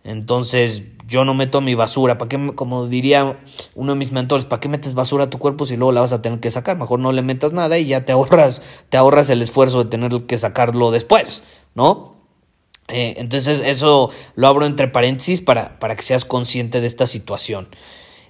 Entonces 0.04 0.84
yo 1.08 1.26
no 1.26 1.34
meto 1.34 1.60
mi 1.60 1.76
basura. 1.76 2.18
¿Para 2.18 2.30
qué, 2.30 2.54
como 2.56 2.88
diría 2.88 3.40
uno 3.76 3.94
de 3.94 3.98
mis 3.98 4.12
mentores, 4.12 4.46
¿para 4.46 4.60
qué 4.62 4.70
metes 4.70 4.94
basura 4.94 5.26
a 5.26 5.30
tu 5.30 5.40
cuerpo 5.40 5.66
si 5.66 5.76
luego 5.76 5.92
la 5.92 6.02
vas 6.02 6.14
a 6.14 6.22
tener 6.22 6.40
que 6.40 6.52
sacar? 6.52 6.78
Mejor 6.78 7.00
no 7.00 7.12
le 7.12 7.22
metas 7.22 7.52
nada 7.52 7.78
y 7.78 7.86
ya 7.86 8.06
te 8.06 8.12
ahorras, 8.14 8.62
te 8.90 8.98
ahorras 8.98 9.30
el 9.30 9.42
esfuerzo 9.42 9.84
de 9.84 9.90
tener 9.90 10.26
que 10.26 10.38
sacarlo 10.38 10.92
después, 10.92 11.44
¿no? 11.76 12.16
Eh, 12.88 13.16
entonces 13.18 13.62
eso 13.64 14.10
lo 14.36 14.48
abro 14.48 14.66
entre 14.66 14.88
paréntesis 14.88 15.42
para, 15.42 15.78
para, 15.80 15.96
que 15.96 16.02
seas 16.04 16.26
consciente 16.26 16.82
de 16.82 16.88
esta 16.88 17.06
situación. 17.06 17.68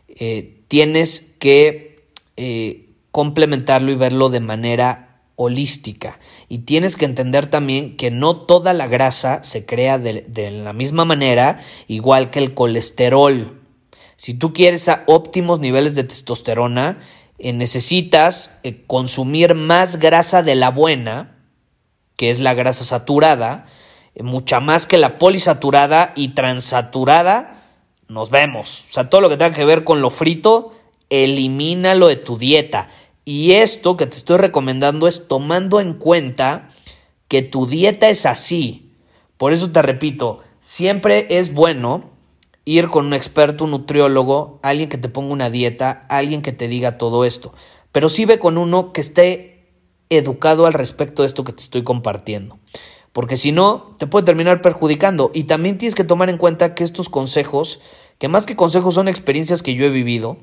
Eh, 0.08 0.64
tienes 0.68 1.34
que 1.40 2.10
eh, 2.36 2.90
complementarlo 3.12 3.92
y 3.92 3.96
verlo 3.96 4.30
de 4.30 4.40
manera 4.42 5.09
holística. 5.42 6.20
Y 6.50 6.60
tienes 6.60 6.98
que 6.98 7.06
entender 7.06 7.48
también 7.48 7.96
que 7.96 8.12
no 8.12 8.36
toda 8.36 8.74
la 8.74 8.88
grasa 8.88 9.42
se 9.42 9.66
crea 9.66 9.98
de, 9.98 10.52
la 10.52 10.74
misma 10.74 11.06
manera, 11.06 11.62
igual 11.88 12.30
que 12.30 12.40
el 12.40 12.54
colesterol. 12.54 13.62
Si 14.18 14.34
tú 14.34 14.52
quieres 14.52 14.90
a 14.90 15.04
óptimos 15.08 15.62
niveles 15.62 15.96
de 15.96 16.04
testosterona, 16.04 17.00
necesitas 17.40 18.60
consumir 18.86 19.56
más 19.56 19.96
grasa 19.96 20.44
de 20.44 20.56
la 20.56 20.72
buena, 20.72 21.38
que 22.18 22.32
es 22.32 22.42
la 22.42 22.54
grasa 22.54 22.84
saturada, 22.84 23.66
mucha 24.20 24.60
más 24.60 24.88
que 24.88 24.98
la 24.98 25.18
polisaturada 25.18 26.12
y 26.18 26.30
transaturada, 26.30 27.64
nos 28.10 28.30
vemos. 28.30 28.84
O 28.90 28.94
sea, 28.94 29.10
todo 29.10 29.22
lo 29.22 29.30
que 29.30 29.38
tenga 29.38 29.56
que 29.56 29.64
ver 29.64 29.86
con 29.86 30.02
lo 30.02 30.10
frito, 30.10 30.72
elimínalo 31.10 32.08
de 32.08 32.18
tu 32.18 32.38
dieta. 32.38 32.90
Y 33.32 33.52
esto 33.52 33.96
que 33.96 34.08
te 34.08 34.18
estoy 34.18 34.38
recomendando 34.38 35.08
es 35.08 35.28
tomando 35.28 35.80
en 35.80 35.94
cuenta 35.94 36.72
que 37.28 37.44
tu 37.44 37.68
dieta 37.68 38.10
es 38.10 38.26
así. 38.26 38.96
Por 39.38 39.54
eso 39.54 39.72
te 39.72 39.84
repito, 39.84 40.40
siempre 40.60 41.28
es 41.30 41.54
bueno 41.54 42.10
ir 42.66 42.88
con 42.88 43.06
un 43.06 43.14
experto, 43.14 43.66
un 43.66 43.70
nutriólogo, 43.70 44.60
alguien 44.64 44.90
que 44.90 44.98
te 44.98 45.10
ponga 45.10 45.32
una 45.32 45.52
dieta, 45.52 46.08
alguien 46.10 46.42
que 46.42 46.54
te 46.54 46.68
diga 46.68 46.98
todo 46.98 47.24
esto. 47.24 47.54
Pero 47.92 48.10
sí 48.10 48.26
ve 48.26 48.40
con 48.40 48.58
uno 48.58 48.94
que 48.94 49.02
esté 49.02 49.68
educado 50.10 50.66
al 50.66 50.74
respecto 50.74 51.22
de 51.22 51.28
esto 51.28 51.44
que 51.44 51.54
te 51.54 51.62
estoy 51.62 51.84
compartiendo 51.84 52.58
porque 53.14 53.38
si 53.38 53.52
no, 53.52 53.96
te 53.98 54.08
puede 54.08 54.26
terminar 54.26 54.62
perjudicando. 54.62 55.32
Y 55.34 55.46
también 55.46 55.78
tienes 55.78 55.96
que 55.96 56.04
tomar 56.04 56.30
en 56.30 56.38
cuenta 56.38 56.76
que 56.76 56.84
estos 56.84 57.10
consejos, 57.10 57.80
que 58.18 58.28
más 58.28 58.46
que 58.46 58.56
consejos 58.56 58.96
son 58.96 59.08
experiencias 59.08 59.64
que 59.64 59.74
yo 59.74 59.86
he 59.86 59.90
vivido, 59.90 60.38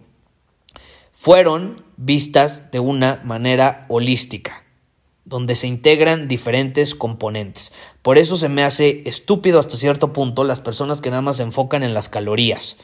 fueron 1.27 1.83
vistas 1.97 2.71
de 2.71 2.79
una 2.79 3.21
manera 3.25 3.85
holística, 3.89 4.63
donde 5.25 5.57
se 5.57 5.67
integran 5.67 6.29
diferentes 6.29 6.95
componentes. 6.95 7.73
Por 8.01 8.17
eso 8.17 8.37
se 8.37 8.49
me 8.49 8.63
hace 8.63 9.03
estúpido 9.07 9.59
hasta 9.59 9.77
cierto 9.77 10.13
punto 10.13 10.45
las 10.45 10.61
personas 10.61 11.01
que 11.01 11.11
nada 11.11 11.23
más 11.23 11.39
se 11.39 11.43
enfocan 11.43 11.83
en 11.83 11.95
las 11.95 12.09
calorías, 12.09 12.77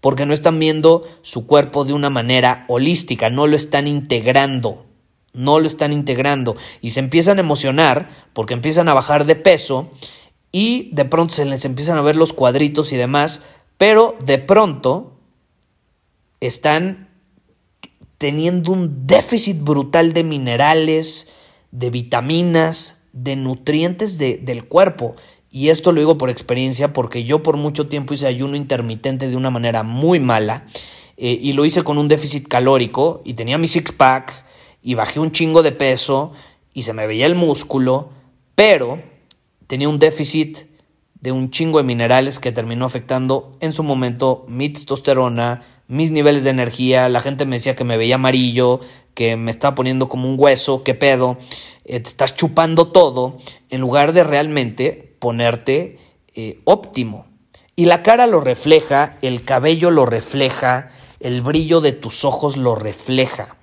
porque 0.00 0.24
no 0.24 0.32
están 0.32 0.58
viendo 0.58 1.06
su 1.20 1.46
cuerpo 1.46 1.84
de 1.84 1.92
una 1.92 2.08
manera 2.08 2.64
holística, 2.68 3.28
no 3.28 3.46
lo 3.46 3.54
están 3.54 3.86
integrando 3.86 4.86
no 5.34 5.60
lo 5.60 5.66
están 5.66 5.92
integrando 5.92 6.56
y 6.80 6.90
se 6.90 7.00
empiezan 7.00 7.36
a 7.36 7.42
emocionar 7.42 8.08
porque 8.32 8.54
empiezan 8.54 8.88
a 8.88 8.94
bajar 8.94 9.26
de 9.26 9.36
peso 9.36 9.90
y 10.50 10.88
de 10.94 11.04
pronto 11.04 11.34
se 11.34 11.44
les 11.44 11.66
empiezan 11.66 11.98
a 11.98 12.02
ver 12.02 12.16
los 12.16 12.32
cuadritos 12.32 12.92
y 12.92 12.96
demás, 12.96 13.44
pero 13.76 14.16
de 14.24 14.38
pronto 14.38 15.18
están 16.40 17.09
teniendo 18.20 18.72
un 18.72 19.06
déficit 19.06 19.62
brutal 19.62 20.12
de 20.12 20.24
minerales, 20.24 21.26
de 21.70 21.88
vitaminas, 21.88 23.00
de 23.14 23.34
nutrientes 23.34 24.18
del 24.18 24.64
cuerpo. 24.66 25.16
Y 25.50 25.70
esto 25.70 25.90
lo 25.90 26.00
digo 26.00 26.18
por 26.18 26.28
experiencia 26.28 26.92
porque 26.92 27.24
yo 27.24 27.42
por 27.42 27.56
mucho 27.56 27.88
tiempo 27.88 28.12
hice 28.12 28.26
ayuno 28.26 28.56
intermitente 28.56 29.30
de 29.30 29.36
una 29.36 29.48
manera 29.48 29.84
muy 29.84 30.20
mala 30.20 30.66
eh, 31.16 31.38
y 31.40 31.54
lo 31.54 31.64
hice 31.64 31.82
con 31.82 31.96
un 31.96 32.08
déficit 32.08 32.46
calórico 32.46 33.22
y 33.24 33.32
tenía 33.32 33.56
mi 33.56 33.66
six 33.66 33.90
pack 33.90 34.44
y 34.82 34.92
bajé 34.92 35.18
un 35.18 35.32
chingo 35.32 35.62
de 35.62 35.72
peso 35.72 36.32
y 36.74 36.82
se 36.82 36.92
me 36.92 37.06
veía 37.06 37.24
el 37.24 37.36
músculo, 37.36 38.10
pero 38.54 39.00
tenía 39.66 39.88
un 39.88 39.98
déficit 39.98 40.58
de 41.14 41.32
un 41.32 41.50
chingo 41.50 41.78
de 41.78 41.84
minerales 41.84 42.38
que 42.38 42.52
terminó 42.52 42.84
afectando 42.84 43.56
en 43.60 43.72
su 43.72 43.82
momento 43.82 44.44
mi 44.46 44.68
testosterona, 44.68 45.62
mis 45.90 46.12
niveles 46.12 46.44
de 46.44 46.50
energía, 46.50 47.08
la 47.08 47.20
gente 47.20 47.46
me 47.46 47.56
decía 47.56 47.74
que 47.74 47.82
me 47.82 47.96
veía 47.96 48.14
amarillo, 48.14 48.78
que 49.12 49.36
me 49.36 49.50
estaba 49.50 49.74
poniendo 49.74 50.08
como 50.08 50.28
un 50.28 50.36
hueso, 50.38 50.84
qué 50.84 50.94
pedo, 50.94 51.36
eh, 51.84 51.98
te 51.98 52.08
estás 52.08 52.36
chupando 52.36 52.92
todo, 52.92 53.38
en 53.70 53.80
lugar 53.80 54.12
de 54.12 54.22
realmente 54.22 55.16
ponerte 55.18 55.98
eh, 56.36 56.60
óptimo. 56.62 57.26
Y 57.74 57.86
la 57.86 58.04
cara 58.04 58.28
lo 58.28 58.40
refleja, 58.40 59.18
el 59.20 59.42
cabello 59.42 59.90
lo 59.90 60.06
refleja, 60.06 60.90
el 61.18 61.42
brillo 61.42 61.80
de 61.80 61.90
tus 61.90 62.24
ojos 62.24 62.56
lo 62.56 62.76
refleja. 62.76 63.56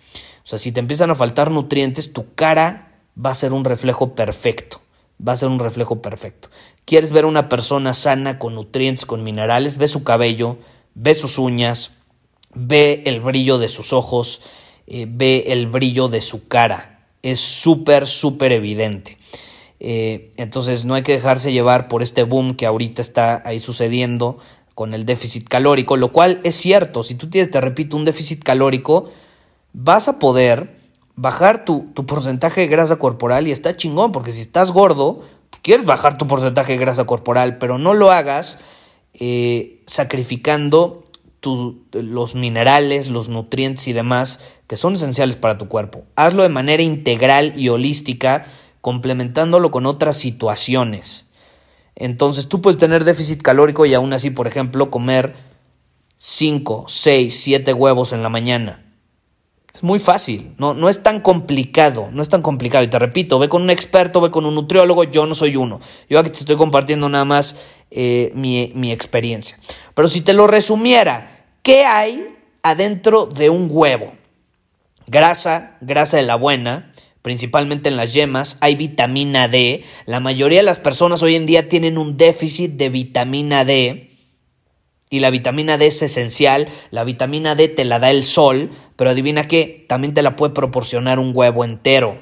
O 0.44 0.48
sea, 0.50 0.60
si 0.60 0.74
te 0.74 0.82
empiezan 0.82 1.12
a 1.12 1.16
faltar 1.16 1.50
nutrientes, 1.50 2.12
tu 2.12 2.34
cara 2.36 3.00
va 3.18 3.30
a 3.30 3.36
ser 3.36 3.54
un 3.54 3.64
reflejo 3.64 4.16
perfecto. 4.16 4.82
Va 5.26 5.32
a 5.32 5.38
ser 5.38 5.48
un 5.48 5.60
reflejo 5.60 6.02
perfecto. 6.02 6.50
¿Quieres 6.84 7.14
ver 7.14 7.26
una 7.26 7.48
persona 7.48 7.94
sana 7.94 8.38
con 8.38 8.56
nutrientes, 8.56 9.06
con 9.06 9.24
minerales? 9.24 9.78
Ve 9.78 9.88
su 9.88 10.04
cabello, 10.04 10.58
ve 10.94 11.16
sus 11.16 11.40
uñas, 11.40 11.97
ve 12.54 13.04
el 13.06 13.22
brillo 13.22 13.58
de 13.58 13.70
sus 13.70 13.94
ojos, 13.94 14.42
eh, 14.88 15.06
ve 15.10 15.46
el 15.48 15.68
brillo 15.68 16.08
de 16.08 16.22
su 16.22 16.48
cara. 16.48 17.06
Es 17.24 17.40
súper, 17.40 18.08
súper 18.08 18.52
evidente. 18.52 19.18
Eh, 19.80 20.32
entonces 20.38 20.86
no 20.86 20.96
hay 20.96 21.04
que 21.04 21.14
dejarse 21.14 21.52
llevar 21.52 21.88
por 21.88 22.02
este 22.02 22.24
boom 22.24 22.56
que 22.56 22.66
ahorita 22.66 23.02
está 23.02 23.44
ahí 23.46 23.60
sucediendo 23.60 24.38
con 24.74 24.94
el 24.94 25.06
déficit 25.06 25.48
calórico, 25.48 25.98
lo 25.98 26.12
cual 26.12 26.40
es 26.44 26.56
cierto. 26.56 27.04
Si 27.04 27.16
tú 27.16 27.30
tienes, 27.30 27.52
te 27.52 27.62
repito, 27.62 27.98
un 27.98 28.06
déficit 28.06 28.44
calórico, 28.44 29.10
vas 29.74 30.08
a 30.08 30.20
poder 30.20 30.78
bajar 31.16 31.66
tu, 31.66 31.94
porcentaje 31.94 32.62
de 32.62 32.68
grasa 32.68 32.98
corporal 32.98 33.48
y 33.48 33.52
está 33.52 33.76
chingón, 33.76 34.12
porque 34.12 34.32
si 34.32 34.42
estás 34.42 34.72
gordo, 34.72 35.24
quieres 35.64 35.86
bajar 35.86 36.18
tu 36.18 36.28
porcentaje 36.28 36.74
de 36.74 36.78
grasa 36.78 37.06
corporal, 37.06 37.58
pero 37.58 37.78
no 37.80 37.94
lo 37.94 38.12
hagas 38.12 38.60
eh, 39.16 39.82
sacrificando 39.88 41.04
los 41.42 42.36
minerales, 42.36 43.10
los 43.10 43.30
nutrientes 43.30 43.88
y 43.88 43.94
demás 43.94 44.40
que 44.68 44.78
son 44.78 44.94
esenciales 44.94 45.36
para 45.36 45.58
tu 45.58 45.68
cuerpo. 45.68 46.04
Hazlo 46.16 46.44
de 46.44 46.50
manera 46.50 46.84
integral 46.84 47.54
y 47.56 47.70
holística, 47.70 48.46
complementándolo 48.82 49.72
con 49.72 49.86
otras 49.86 50.18
situaciones. 50.18 51.28
Entonces 51.96 52.48
tú 52.48 52.62
puedes 52.62 52.78
tener 52.78 53.06
déficit 53.06 53.42
calórico 53.42 53.86
y 53.86 53.94
aún 53.94 54.14
así, 54.14 54.30
por 54.30 54.48
ejemplo, 54.48 54.92
comer 54.92 55.36
5, 56.18 56.86
6, 56.88 57.40
7 57.40 57.74
huevos 57.74 58.14
en 58.14 58.24
la 58.24 58.30
mañana 58.30 58.87
es 59.78 59.84
muy 59.84 60.00
fácil, 60.00 60.56
no, 60.58 60.74
no 60.74 60.90
es 60.90 61.04
tan 61.04 61.22
complicado, 61.22 62.10
no 62.12 62.24
es 62.24 62.30
tan 62.30 62.42
complicado. 62.42 62.84
Y 62.84 62.88
te 62.88 62.98
repito, 62.98 63.38
ve 63.38 63.48
con 63.48 63.62
un 63.62 63.70
experto, 63.70 64.20
ve 64.20 64.32
con 64.32 64.48
un 64.48 64.56
nutriólogo, 64.56 65.04
yo 65.04 65.28
no 65.28 65.36
soy 65.36 65.56
uno. 65.56 65.80
Yo 66.10 66.18
aquí 66.18 66.32
te 66.32 66.40
estoy 66.40 66.56
compartiendo 66.56 67.08
nada 67.10 67.26
más 67.26 67.56
eh, 67.92 68.32
mi, 68.34 68.72
mi 68.74 68.92
experiencia. 68.92 69.60
Pero 69.94 70.08
si 70.08 70.22
te 70.22 70.34
lo 70.34 70.48
resumiera, 70.48 71.46
¿qué 71.62 71.86
hay 71.86 72.28
adentro 72.64 73.28
de 73.28 73.52
un 73.52 73.68
huevo? 73.70 74.14
Grasa, 75.06 75.78
grasa 75.82 76.18
de 76.18 76.24
la 76.24 76.38
buena, 76.38 76.92
principalmente 77.22 77.88
en 77.88 77.98
las 77.98 78.16
yemas, 78.16 78.58
hay 78.62 78.74
vitamina 78.74 79.48
D. 79.48 79.84
La 80.08 80.20
mayoría 80.20 80.58
de 80.58 80.66
las 80.66 80.80
personas 80.80 81.22
hoy 81.22 81.36
en 81.36 81.46
día 81.46 81.70
tienen 81.70 82.00
un 82.00 82.18
déficit 82.18 82.72
de 82.78 82.90
vitamina 82.90 83.64
D. 83.64 84.17
Y 85.10 85.20
la 85.20 85.30
vitamina 85.30 85.78
D 85.78 85.88
es 85.88 86.02
esencial, 86.02 86.68
la 86.92 87.04
vitamina 87.04 87.56
D 87.56 87.70
te 87.70 87.86
la 87.86 88.00
da 88.00 88.12
el 88.12 88.26
sol, 88.26 88.72
pero 88.96 89.10
adivina 89.10 89.48
qué, 89.48 89.86
también 89.88 90.14
te 90.14 90.22
la 90.22 90.36
puede 90.36 90.54
proporcionar 90.54 91.20
un 91.20 91.32
huevo 91.34 91.64
entero. 91.64 92.20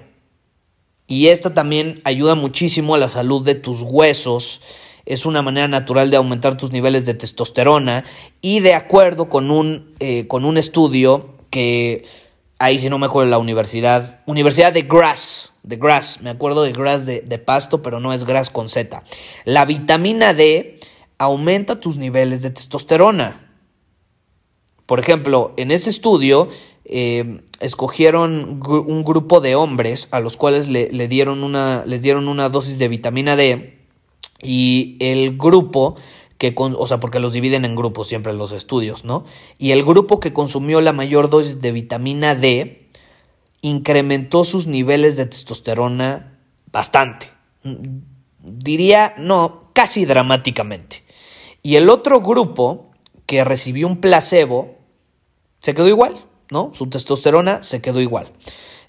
Y 1.07 1.27
esto 1.27 1.51
también 1.51 2.01
ayuda 2.03 2.35
muchísimo 2.35 2.95
a 2.95 2.99
la 2.99 3.09
salud 3.09 3.43
de 3.43 3.55
tus 3.55 3.81
huesos, 3.81 4.61
es 5.05 5.25
una 5.25 5.41
manera 5.41 5.67
natural 5.67 6.09
de 6.09 6.17
aumentar 6.17 6.57
tus 6.57 6.71
niveles 6.71 7.05
de 7.05 7.13
testosterona 7.13 8.05
y 8.41 8.59
de 8.59 8.73
acuerdo 8.73 9.29
con 9.29 9.51
un, 9.51 9.93
eh, 9.99 10.27
con 10.27 10.45
un 10.45 10.57
estudio 10.57 11.35
que 11.51 12.05
ahí 12.57 12.79
si 12.79 12.89
no 12.89 12.97
me 12.97 13.05
acuerdo 13.05 13.29
la 13.29 13.37
universidad, 13.37 14.21
Universidad 14.25 14.73
de 14.73 14.81
Grass, 14.81 15.53
de 15.61 15.77
Grass, 15.77 16.21
me 16.21 16.31
acuerdo 16.31 16.63
de 16.63 16.71
Grass 16.71 17.05
de, 17.05 17.21
de 17.21 17.37
pasto, 17.37 17.81
pero 17.81 17.99
no 17.99 18.13
es 18.13 18.23
Grass 18.23 18.49
con 18.49 18.67
Z. 18.67 19.03
La 19.43 19.65
vitamina 19.65 20.33
D 20.33 20.79
aumenta 21.17 21.79
tus 21.79 21.97
niveles 21.97 22.41
de 22.41 22.49
testosterona. 22.49 23.51
Por 24.85 24.99
ejemplo, 24.99 25.53
en 25.57 25.71
ese 25.71 25.89
estudio 25.89 26.49
eh, 26.83 27.41
escogieron 27.59 28.61
un 28.63 29.03
grupo 29.03 29.41
de 29.41 29.55
hombres 29.55 30.07
a 30.11 30.19
los 30.19 30.37
cuales 30.37 30.67
le, 30.67 31.07
dieron 31.07 31.43
una, 31.43 31.83
les 31.85 32.01
dieron 32.01 32.27
una 32.27 32.49
dosis 32.49 32.77
de 32.77 32.87
vitamina 32.87 33.35
D 33.35 33.79
y 34.41 34.97
el 34.99 35.37
grupo 35.37 35.95
que, 36.37 36.53
con, 36.53 36.75
o 36.77 36.85
sea, 36.85 36.99
porque 36.99 37.19
los 37.19 37.33
dividen 37.33 37.65
en 37.65 37.75
grupos 37.75 38.07
siempre 38.07 38.33
los 38.33 38.51
estudios, 38.51 39.05
¿no? 39.05 39.25
Y 39.57 39.71
el 39.71 39.83
grupo 39.83 40.19
que 40.19 40.33
consumió 40.33 40.81
la 40.81 40.93
mayor 40.93 41.29
dosis 41.29 41.61
de 41.61 41.71
vitamina 41.71 42.35
D 42.35 42.89
incrementó 43.61 44.43
sus 44.43 44.67
niveles 44.67 45.15
de 45.15 45.25
testosterona 45.25 46.37
bastante. 46.71 47.29
Diría, 48.43 49.15
no, 49.17 49.71
casi 49.73 50.05
dramáticamente. 50.05 51.04
Y 51.65 51.77
el 51.77 51.89
otro 51.89 52.21
grupo 52.21 52.91
que 53.25 53.43
recibió 53.43 53.87
un 53.87 53.99
placebo 53.99 54.75
se 55.57 55.73
quedó 55.73 55.87
igual, 55.87 56.13
¿no? 56.51 56.71
Su 56.75 56.91
testosterona 56.91 57.63
se 57.63 57.81
quedó 57.81 57.99
igual. 58.01 58.31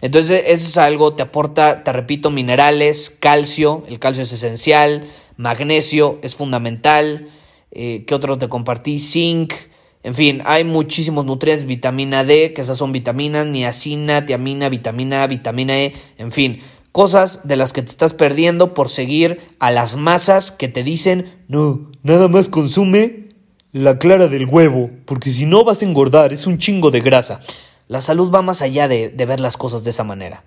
Entonces, 0.02 0.44
eso 0.48 0.68
es 0.68 0.76
algo, 0.76 1.14
te 1.14 1.22
aporta, 1.22 1.84
te 1.84 1.92
repito, 1.94 2.30
minerales, 2.30 3.08
calcio, 3.08 3.82
el 3.88 3.98
calcio 3.98 4.24
es 4.24 4.32
esencial, 4.34 5.08
magnesio 5.38 6.18
es 6.20 6.34
fundamental, 6.34 7.30
eh, 7.70 8.04
¿qué 8.06 8.14
otro 8.14 8.36
te 8.36 8.50
compartí? 8.50 9.00
Zinc, 9.00 9.54
en 10.02 10.14
fin, 10.14 10.42
hay 10.44 10.64
muchísimos 10.64 11.24
nutrientes, 11.24 11.64
vitamina 11.64 12.24
D, 12.24 12.52
que 12.52 12.60
esas 12.60 12.76
son 12.76 12.92
vitaminas, 12.92 13.46
niacina, 13.46 14.26
tiamina, 14.26 14.68
vitamina 14.68 15.22
A, 15.22 15.26
vitamina 15.28 15.78
E, 15.78 15.94
en 16.18 16.30
fin, 16.30 16.60
cosas 16.96 17.46
de 17.46 17.56
las 17.56 17.74
que 17.74 17.82
te 17.82 17.90
estás 17.90 18.14
perdiendo 18.14 18.72
por 18.72 18.88
seguir 18.88 19.54
a 19.58 19.70
las 19.70 19.96
masas 19.96 20.50
que 20.50 20.66
te 20.66 20.82
dicen, 20.82 21.44
no, 21.46 21.90
nada 22.02 22.26
más 22.28 22.48
consume 22.48 23.28
la 23.70 23.98
clara 23.98 24.28
del 24.28 24.46
huevo, 24.46 24.88
porque 25.04 25.30
si 25.30 25.44
no 25.44 25.62
vas 25.62 25.82
a 25.82 25.84
engordar, 25.84 26.32
es 26.32 26.46
un 26.46 26.56
chingo 26.56 26.90
de 26.90 27.02
grasa. 27.02 27.42
La 27.86 28.00
salud 28.00 28.32
va 28.34 28.40
más 28.40 28.62
allá 28.62 28.88
de, 28.88 29.10
de 29.10 29.26
ver 29.26 29.40
las 29.40 29.58
cosas 29.58 29.84
de 29.84 29.90
esa 29.90 30.04
manera, 30.04 30.44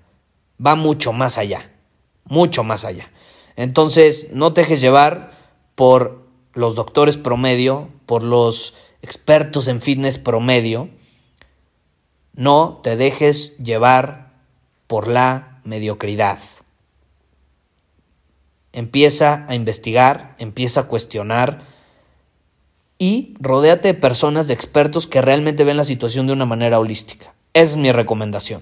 va 0.66 0.74
mucho 0.74 1.14
más 1.14 1.38
allá, 1.38 1.70
mucho 2.24 2.64
más 2.64 2.84
allá. 2.84 3.12
Entonces, 3.56 4.32
no 4.34 4.52
te 4.52 4.62
dejes 4.62 4.82
llevar 4.82 5.34
por 5.76 6.26
los 6.56 6.74
doctores 6.74 7.16
promedio, 7.16 7.90
por 8.08 8.24
los 8.24 8.74
expertos 9.04 9.68
en 9.68 9.82
fitness 9.82 10.18
promedio. 10.18 10.90
No 12.34 12.80
te 12.82 12.96
dejes 12.96 13.56
llevar 13.60 14.34
por 14.88 15.08
la 15.08 15.59
mediocridad. 15.63 16.39
Empieza 18.72 19.45
a 19.48 19.56
investigar, 19.56 20.36
empieza 20.38 20.82
a 20.82 20.88
cuestionar 20.88 21.63
y 22.98 23.34
rodéate 23.39 23.88
de 23.89 23.93
personas, 23.93 24.48
de 24.48 24.54
expertos 24.54 25.08
que 25.08 25.22
realmente 25.22 25.63
ven 25.63 25.78
la 25.78 25.86
situación 25.86 26.28
de 26.28 26.34
una 26.34 26.45
manera 26.45 26.80
holística. 26.80 27.34
Es 27.54 27.78
mi 27.78 27.91
recomendación. 27.91 28.62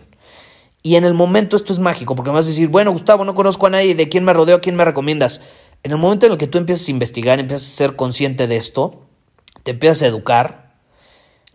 Y 0.84 0.96
en 0.96 1.04
el 1.04 1.14
momento 1.14 1.58
esto 1.58 1.74
es 1.74 1.80
mágico, 1.80 2.16
porque 2.16 2.30
me 2.30 2.36
vas 2.36 2.46
a 2.46 2.50
decir, 2.50 2.70
bueno, 2.70 2.92
Gustavo, 2.92 3.26
no 3.26 3.36
conozco 3.36 3.68
a 3.68 3.72
nadie, 3.72 3.96
¿de 3.96 4.08
quién 4.08 4.24
me 4.24 4.34
rodeo? 4.34 4.58
¿A 4.58 4.62
quién 4.62 4.76
me 4.76 4.86
recomiendas? 4.86 5.42
En 5.84 5.92
el 5.92 5.98
momento 5.98 6.26
en 6.26 6.32
el 6.32 6.38
que 6.38 6.48
tú 6.48 6.58
empiezas 6.58 6.88
a 6.88 6.92
investigar, 6.92 7.40
empiezas 7.40 7.68
a 7.68 7.76
ser 7.76 7.96
consciente 7.96 8.48
de 8.48 8.58
esto, 8.58 9.02
te 9.64 9.72
empiezas 9.72 10.04
a 10.04 10.08
educar, 10.08 10.76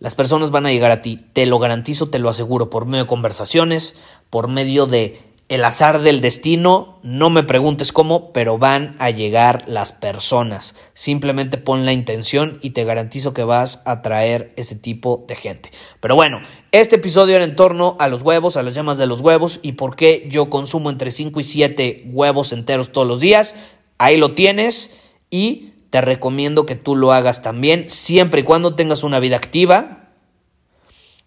las 0.01 0.15
personas 0.17 0.51
van 0.51 0.67
a 0.67 0.73
llegar 0.73 0.91
a 0.91 1.01
ti, 1.01 1.25
te 1.33 1.47
lo 1.47 1.59
garantizo, 1.61 2.09
te 2.11 2.19
lo 2.19 2.29
aseguro, 2.29 2.69
por 2.69 2.87
medio 2.87 3.05
de 3.05 3.09
conversaciones, 3.09 3.95
por 4.31 4.49
medio 4.49 4.87
de 4.87 5.21
el 5.53 5.67
azar 5.67 6.01
del 6.01 6.23
destino, 6.23 6.99
no 7.03 7.29
me 7.29 7.43
preguntes 7.43 7.93
cómo, 7.93 8.33
pero 8.33 8.57
van 8.57 8.97
a 8.99 9.11
llegar 9.11 9.65
las 9.67 9.93
personas. 9.93 10.75
Simplemente 10.95 11.59
pon 11.59 11.85
la 11.85 11.93
intención 11.93 12.59
y 12.63 12.71
te 12.71 12.85
garantizo 12.85 13.35
que 13.35 13.45
vas 13.45 13.83
a 13.85 14.01
traer 14.01 14.55
ese 14.57 14.77
tipo 14.77 15.27
de 15.29 15.37
gente. 15.37 15.71
Pero 16.01 16.15
bueno, 16.15 16.41
este 16.71 16.97
episodio 16.97 17.37
era 17.37 17.45
en 17.45 17.55
torno 17.55 17.99
a 18.01 18.09
los 18.09 18.23
huevos, 18.23 18.57
a 18.57 18.63
las 18.63 18.73
llamas 18.73 18.97
de 18.97 19.07
los 19.07 19.21
huevos 19.21 19.61
y 19.61 19.73
por 19.73 19.95
qué 19.95 20.27
yo 20.31 20.49
consumo 20.49 20.89
entre 20.89 21.11
5 21.11 21.39
y 21.41 21.45
7 21.45 22.05
huevos 22.07 22.53
enteros 22.53 22.91
todos 22.91 23.07
los 23.07 23.21
días. 23.21 23.55
Ahí 23.99 24.17
lo 24.17 24.33
tienes 24.33 24.91
y 25.29 25.75
te 25.91 26.01
recomiendo 26.01 26.65
que 26.65 26.77
tú 26.77 26.97
lo 26.97 27.13
hagas 27.13 27.43
también, 27.43 27.91
siempre 27.91 28.41
y 28.41 28.45
cuando 28.45 28.75
tengas 28.75 29.03
una 29.03 29.21
vida 29.21 29.37
activa, 29.37 30.02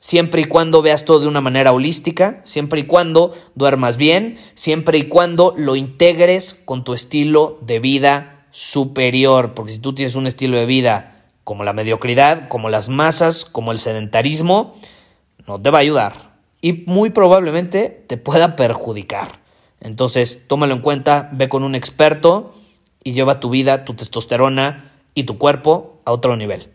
siempre 0.06 0.41
y 0.41 0.46
cuando 0.46 0.84
veas 0.84 1.04
todo 1.04 1.20
de 1.20 1.28
una 1.28 1.41
manera 1.41 1.72
holística, 1.72 2.41
siempre 2.44 2.82
y 2.82 2.84
cuando 2.84 3.34
duermas 3.56 3.98
bien, 3.98 4.38
siempre 4.54 5.00
y 5.00 5.08
cuando 5.08 5.56
lo 5.58 5.76
integres 5.76 6.54
con 6.54 6.84
tu 6.84 6.94
estilo 6.94 7.58
de 7.62 7.80
vida 7.80 8.46
superior, 8.52 9.56
porque 9.56 9.74
si 9.74 9.80
tú 9.80 9.96
tienes 9.96 10.13
un 10.13 10.28
estilo 10.28 10.58
de 10.58 10.68
vida 10.68 11.24
como 11.44 11.63
la 11.63 11.74
mediocridad, 11.74 12.50
como 12.50 12.70
las 12.70 12.88
masas, 12.88 13.46
como 13.46 13.72
el 13.72 13.80
sedentarismo, 13.80 14.76
no 15.48 15.60
te 15.60 15.72
va 15.72 15.80
a 15.80 15.82
ayudar 15.82 16.36
y 16.62 16.84
muy 16.86 17.10
probablemente 17.10 17.89
te 18.06 18.18
pueda 18.18 18.56
perjudicar. 18.56 19.39
Entonces, 19.82 20.44
tómalo 20.48 20.76
en 20.76 20.82
cuenta, 20.82 21.32
ve 21.32 21.50
con 21.50 21.63
un 21.63 21.74
experto 21.74 22.54
y 23.04 23.13
lleva 23.13 23.39
tu 23.39 23.50
vida, 23.50 23.86
tu 23.86 23.96
testosterona 23.96 24.91
y 25.15 25.24
tu 25.24 25.39
cuerpo 25.39 26.00
a 26.06 26.12
otro 26.12 26.38
nivel. 26.38 26.74